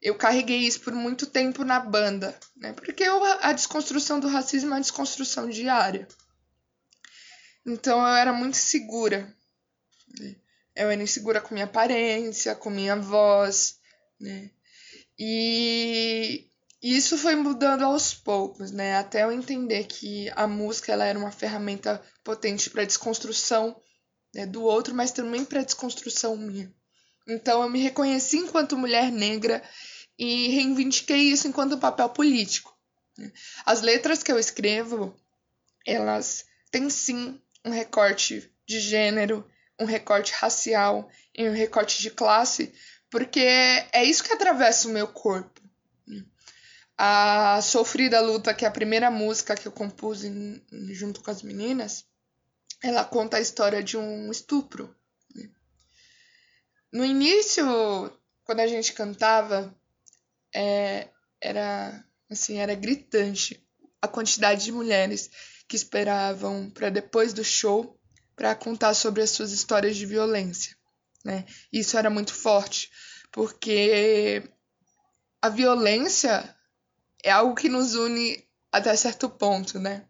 eu 0.00 0.14
carreguei 0.14 0.58
isso 0.58 0.80
por 0.80 0.94
muito 0.94 1.26
tempo 1.26 1.64
na 1.64 1.80
banda, 1.80 2.38
né? 2.56 2.72
Porque 2.72 3.02
eu, 3.02 3.22
a 3.40 3.52
desconstrução 3.52 4.18
do 4.20 4.28
racismo 4.28 4.70
é 4.70 4.74
uma 4.74 4.80
desconstrução 4.80 5.48
diária. 5.48 6.06
Então 7.66 8.00
eu 8.00 8.14
era 8.14 8.32
muito 8.32 8.56
segura 8.56 9.34
eu 10.80 10.90
era 10.90 11.02
insegura 11.02 11.40
com 11.40 11.54
minha 11.54 11.66
aparência, 11.66 12.54
com 12.54 12.70
minha 12.70 12.96
voz, 12.96 13.78
né? 14.18 14.50
E 15.18 16.48
isso 16.82 17.18
foi 17.18 17.36
mudando 17.36 17.82
aos 17.82 18.14
poucos, 18.14 18.70
né? 18.70 18.96
Até 18.96 19.24
eu 19.24 19.32
entender 19.32 19.84
que 19.84 20.30
a 20.34 20.46
música 20.46 20.92
ela 20.92 21.04
era 21.04 21.18
uma 21.18 21.30
ferramenta 21.30 22.02
potente 22.24 22.70
para 22.70 22.84
desconstrução 22.84 23.78
né, 24.34 24.46
do 24.46 24.62
outro, 24.62 24.94
mas 24.94 25.12
também 25.12 25.44
para 25.44 25.62
desconstrução 25.62 26.36
minha. 26.36 26.72
Então 27.28 27.62
eu 27.62 27.68
me 27.68 27.80
reconheci 27.80 28.38
enquanto 28.38 28.78
mulher 28.78 29.12
negra 29.12 29.62
e 30.20 30.48
reivindiquei 30.48 31.32
isso 31.32 31.48
enquanto 31.48 31.78
papel 31.78 32.10
político. 32.10 32.76
Né? 33.16 33.32
As 33.64 33.80
letras 33.80 34.22
que 34.22 34.30
eu 34.30 34.38
escrevo, 34.38 35.16
elas 35.86 36.44
têm 36.70 36.90
sim 36.90 37.40
um 37.64 37.70
recorte 37.70 38.52
de 38.66 38.80
gênero, 38.80 39.50
um 39.78 39.86
recorte 39.86 40.34
racial 40.34 41.10
e 41.34 41.48
um 41.48 41.54
recorte 41.54 42.02
de 42.02 42.10
classe, 42.10 42.70
porque 43.08 43.40
é 43.40 44.04
isso 44.04 44.22
que 44.22 44.34
atravessa 44.34 44.88
o 44.88 44.92
meu 44.92 45.08
corpo. 45.08 45.58
A 46.98 47.62
Sofrida 47.62 48.20
Luta, 48.20 48.52
que 48.52 48.66
é 48.66 48.68
a 48.68 48.70
primeira 48.70 49.10
música 49.10 49.56
que 49.56 49.66
eu 49.66 49.72
compus 49.72 50.22
em, 50.22 50.62
junto 50.90 51.22
com 51.22 51.30
as 51.30 51.42
meninas, 51.42 52.04
ela 52.82 53.06
conta 53.06 53.38
a 53.38 53.40
história 53.40 53.82
de 53.82 53.96
um 53.96 54.30
estupro. 54.30 54.94
No 56.92 57.06
início, 57.06 57.64
quando 58.44 58.60
a 58.60 58.66
gente 58.66 58.92
cantava, 58.92 59.74
é, 60.54 61.08
era 61.40 62.04
assim, 62.30 62.58
era 62.58 62.74
gritante 62.74 63.62
a 64.00 64.08
quantidade 64.08 64.64
de 64.64 64.72
mulheres 64.72 65.30
que 65.68 65.76
esperavam 65.76 66.70
para 66.70 66.90
depois 66.90 67.32
do 67.32 67.44
show 67.44 67.98
para 68.34 68.54
contar 68.54 68.94
sobre 68.94 69.22
as 69.22 69.30
suas 69.30 69.52
histórias 69.52 69.96
de 69.96 70.06
violência. 70.06 70.76
Né? 71.24 71.44
Isso 71.72 71.98
era 71.98 72.08
muito 72.08 72.32
forte, 72.32 72.90
porque 73.30 74.42
a 75.42 75.48
violência 75.48 76.54
é 77.22 77.30
algo 77.30 77.54
que 77.54 77.68
nos 77.68 77.94
une 77.94 78.42
até 78.72 78.94
certo 78.96 79.28
ponto, 79.28 79.78
né? 79.78 80.06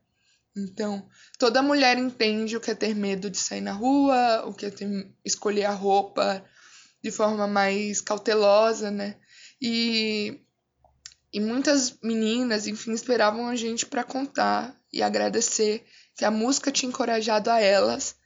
Então, 0.56 1.08
toda 1.38 1.62
mulher 1.62 1.96
entende 1.96 2.56
o 2.56 2.60
que 2.60 2.70
é 2.70 2.74
ter 2.74 2.94
medo 2.94 3.30
de 3.30 3.38
sair 3.38 3.60
na 3.60 3.72
rua, 3.72 4.44
o 4.46 4.52
que 4.52 4.66
é 4.66 4.70
ter, 4.70 5.12
escolher 5.24 5.64
a 5.64 5.72
roupa 5.72 6.44
de 7.02 7.10
forma 7.10 7.46
mais 7.46 8.00
cautelosa, 8.00 8.90
né? 8.90 9.16
E, 9.60 10.40
e 11.32 11.40
muitas 11.40 11.98
meninas, 12.02 12.66
enfim, 12.66 12.92
esperavam 12.92 13.46
a 13.46 13.56
gente 13.56 13.84
para 13.86 14.02
contar 14.02 14.74
e 14.92 15.02
agradecer 15.02 15.84
que 16.16 16.24
a 16.24 16.30
música 16.30 16.72
tinha 16.72 16.88
encorajado 16.88 17.50
a 17.50 17.60
elas 17.60 18.16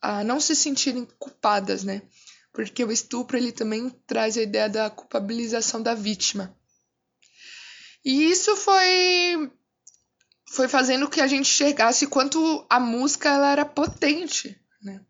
a 0.00 0.24
não 0.24 0.40
se 0.40 0.56
sentirem 0.56 1.06
culpadas, 1.18 1.84
né? 1.84 2.02
Porque 2.52 2.84
o 2.84 2.90
estupro 2.92 3.36
ele 3.36 3.52
também 3.52 3.88
traz 4.06 4.36
a 4.36 4.42
ideia 4.42 4.68
da 4.68 4.90
culpabilização 4.90 5.80
da 5.80 5.94
vítima. 5.94 6.54
E 8.04 8.30
isso 8.30 8.56
foi 8.56 9.50
foi 10.50 10.68
fazendo 10.68 11.08
que 11.08 11.20
a 11.20 11.26
gente 11.26 11.48
enxergasse 11.48 12.06
quanto 12.06 12.66
a 12.68 12.78
música 12.78 13.30
ela 13.30 13.52
era 13.52 13.64
potente, 13.64 14.60
né? 14.82 15.00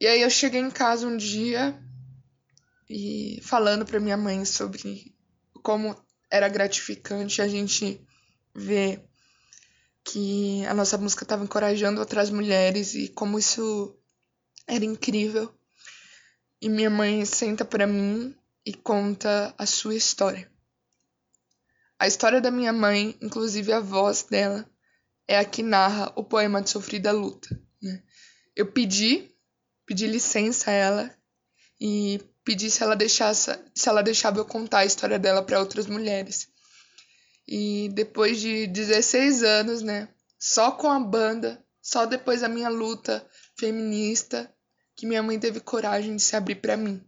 E 0.00 0.06
aí 0.06 0.20
eu 0.20 0.30
cheguei 0.30 0.60
em 0.60 0.70
casa 0.70 1.06
um 1.06 1.16
dia 1.16 1.76
e 2.88 3.40
falando 3.42 3.84
para 3.84 4.00
minha 4.00 4.16
mãe 4.16 4.44
sobre 4.44 5.14
como 5.62 5.96
era 6.30 6.48
gratificante 6.48 7.42
a 7.42 7.48
gente 7.48 8.00
ver 8.54 9.04
que 10.04 10.64
a 10.66 10.74
nossa 10.74 10.96
música 10.96 11.22
estava 11.22 11.44
encorajando 11.44 12.00
outras 12.00 12.30
mulheres 12.30 12.94
e 12.94 13.08
como 13.08 13.38
isso 13.38 13.94
era 14.66 14.84
incrível. 14.84 15.54
E 16.60 16.68
minha 16.68 16.90
mãe 16.90 17.24
senta 17.24 17.64
para 17.64 17.86
mim 17.86 18.34
e 18.64 18.72
conta 18.72 19.54
a 19.56 19.66
sua 19.66 19.94
história. 19.94 20.50
A 21.98 22.06
história 22.06 22.40
da 22.40 22.50
minha 22.50 22.72
mãe, 22.72 23.16
inclusive 23.20 23.72
a 23.72 23.80
voz 23.80 24.22
dela, 24.22 24.68
é 25.26 25.38
a 25.38 25.44
que 25.44 25.62
narra 25.62 26.12
o 26.16 26.24
poema 26.24 26.62
de 26.62 26.70
Sofrida 26.70 27.12
Luta. 27.12 27.48
Né? 27.82 28.02
Eu 28.56 28.72
pedi, 28.72 29.30
pedi 29.84 30.06
licença 30.06 30.70
a 30.70 30.74
ela 30.74 31.18
e 31.80 32.20
pedi 32.48 32.70
se 32.70 32.82
ela 32.82 32.96
deixasse, 32.96 33.50
se 33.74 33.90
ela 33.90 34.02
deixava 34.02 34.38
eu 34.38 34.44
contar 34.46 34.78
a 34.78 34.86
história 34.86 35.18
dela 35.18 35.42
para 35.42 35.60
outras 35.60 35.86
mulheres. 35.86 36.48
E 37.46 37.90
depois 37.92 38.40
de 38.40 38.66
16 38.68 39.42
anos, 39.42 39.82
né? 39.82 40.08
Só 40.40 40.70
com 40.70 40.90
a 40.90 40.98
banda, 40.98 41.62
só 41.82 42.06
depois 42.06 42.40
da 42.40 42.48
minha 42.48 42.70
luta 42.70 43.22
feminista, 43.60 44.50
que 44.96 45.04
minha 45.06 45.22
mãe 45.22 45.38
teve 45.38 45.60
coragem 45.60 46.16
de 46.16 46.22
se 46.22 46.36
abrir 46.36 46.54
para 46.54 46.74
mim. 46.74 47.04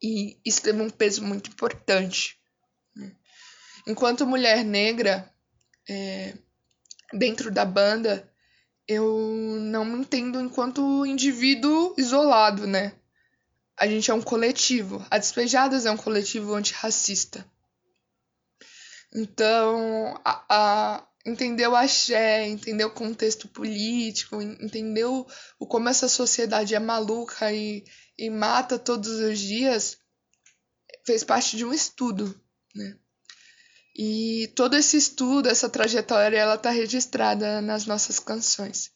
E 0.00 0.38
isso 0.44 0.62
teve 0.62 0.80
um 0.80 0.90
peso 0.90 1.24
muito 1.24 1.50
importante. 1.50 2.38
Né. 2.94 3.10
Enquanto 3.88 4.24
mulher 4.24 4.64
negra, 4.64 5.28
é, 5.90 6.32
dentro 7.12 7.50
da 7.50 7.64
banda, 7.64 8.32
eu 8.86 9.18
não 9.62 9.84
me 9.84 9.98
entendo 9.98 10.40
enquanto 10.40 11.04
indivíduo 11.04 11.92
isolado, 11.98 12.68
né? 12.68 12.94
A 13.76 13.86
gente 13.86 14.10
é 14.10 14.14
um 14.14 14.22
coletivo. 14.22 15.04
A 15.10 15.18
Despejadas 15.18 15.86
é 15.86 15.90
um 15.90 15.96
coletivo 15.96 16.54
antirracista. 16.54 17.44
Então, 19.12 20.20
a, 20.24 20.44
a, 20.48 21.06
entender 21.24 21.68
o 21.68 21.76
axé, 21.76 22.46
entender 22.46 22.84
o 22.84 22.90
contexto 22.90 23.48
político, 23.48 24.42
entender 24.42 25.04
o, 25.04 25.26
como 25.68 25.88
essa 25.88 26.08
sociedade 26.08 26.74
é 26.74 26.80
maluca 26.80 27.52
e, 27.52 27.84
e 28.18 28.28
mata 28.28 28.78
todos 28.78 29.08
os 29.20 29.38
dias, 29.38 29.96
fez 31.06 31.22
parte 31.22 31.56
de 31.56 31.64
um 31.64 31.72
estudo, 31.72 32.38
né? 32.74 32.96
E 33.96 34.52
todo 34.56 34.74
esse 34.74 34.96
estudo, 34.96 35.48
essa 35.48 35.68
trajetória, 35.68 36.36
ela 36.36 36.56
está 36.56 36.70
registrada 36.70 37.62
nas 37.62 37.86
nossas 37.86 38.18
canções. 38.18 38.90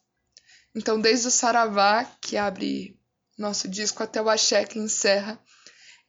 Então, 0.75 1.01
desde 1.01 1.29
o 1.29 1.31
Saravá, 1.31 2.05
que 2.21 2.37
abre 2.37 2.98
nosso 3.39 3.69
disco, 3.69 4.03
até 4.03 4.21
o 4.21 4.29
Axé, 4.29 4.65
que 4.65 4.79
encerra, 4.79 5.41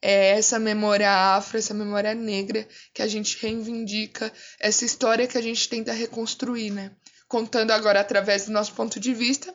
é 0.02 0.30
essa 0.32 0.58
memória 0.58 1.12
afro, 1.12 1.58
essa 1.58 1.74
memória 1.74 2.14
negra 2.16 2.68
que 2.94 3.02
a 3.02 3.08
gente 3.08 3.38
reivindica, 3.42 4.32
essa 4.60 4.86
história 4.86 5.28
que 5.28 5.38
a 5.38 5.42
gente 5.42 5.68
tenta 5.68 5.92
reconstruir, 5.92 6.72
né? 6.72 6.96
Contando 7.28 7.72
agora 7.72 8.00
através 8.00 8.46
do 8.46 8.52
nosso 8.52 8.74
ponto 8.74 9.00
de 9.00 9.14
vista, 9.14 9.54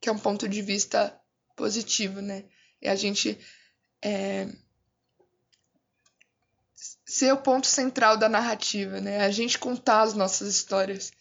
que 0.00 0.08
é 0.08 0.12
um 0.12 0.18
ponto 0.18 0.48
de 0.48 0.62
vista 0.62 1.18
positivo, 1.56 2.20
né? 2.22 2.44
E 2.80 2.88
a 2.88 2.94
gente 2.94 3.38
é, 4.02 4.48
ser 7.04 7.32
o 7.32 7.38
ponto 7.38 7.66
central 7.66 8.16
da 8.16 8.28
narrativa, 8.28 9.00
né? 9.00 9.20
A 9.20 9.30
gente 9.30 9.58
contar 9.58 10.02
as 10.02 10.14
nossas 10.14 10.48
histórias. 10.48 11.12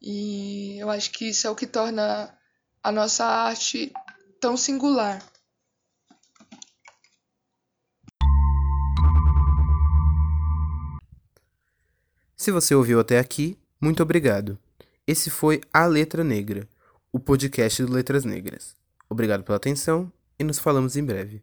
E 0.00 0.78
eu 0.78 0.90
acho 0.90 1.10
que 1.10 1.28
isso 1.28 1.46
é 1.46 1.50
o 1.50 1.54
que 1.54 1.66
torna 1.66 2.36
a 2.82 2.90
nossa 2.90 3.24
arte 3.24 3.92
tão 4.44 4.58
singular. 4.58 5.24
Se 12.36 12.50
você 12.50 12.74
ouviu 12.74 13.00
até 13.00 13.18
aqui, 13.18 13.56
muito 13.80 14.02
obrigado. 14.02 14.58
Esse 15.06 15.30
foi 15.30 15.62
A 15.72 15.86
Letra 15.86 16.22
Negra, 16.22 16.68
o 17.10 17.18
podcast 17.18 17.82
do 17.82 17.90
Letras 17.90 18.26
Negras. 18.26 18.76
Obrigado 19.08 19.44
pela 19.44 19.56
atenção 19.56 20.12
e 20.38 20.44
nos 20.44 20.58
falamos 20.58 20.94
em 20.94 21.02
breve. 21.02 21.42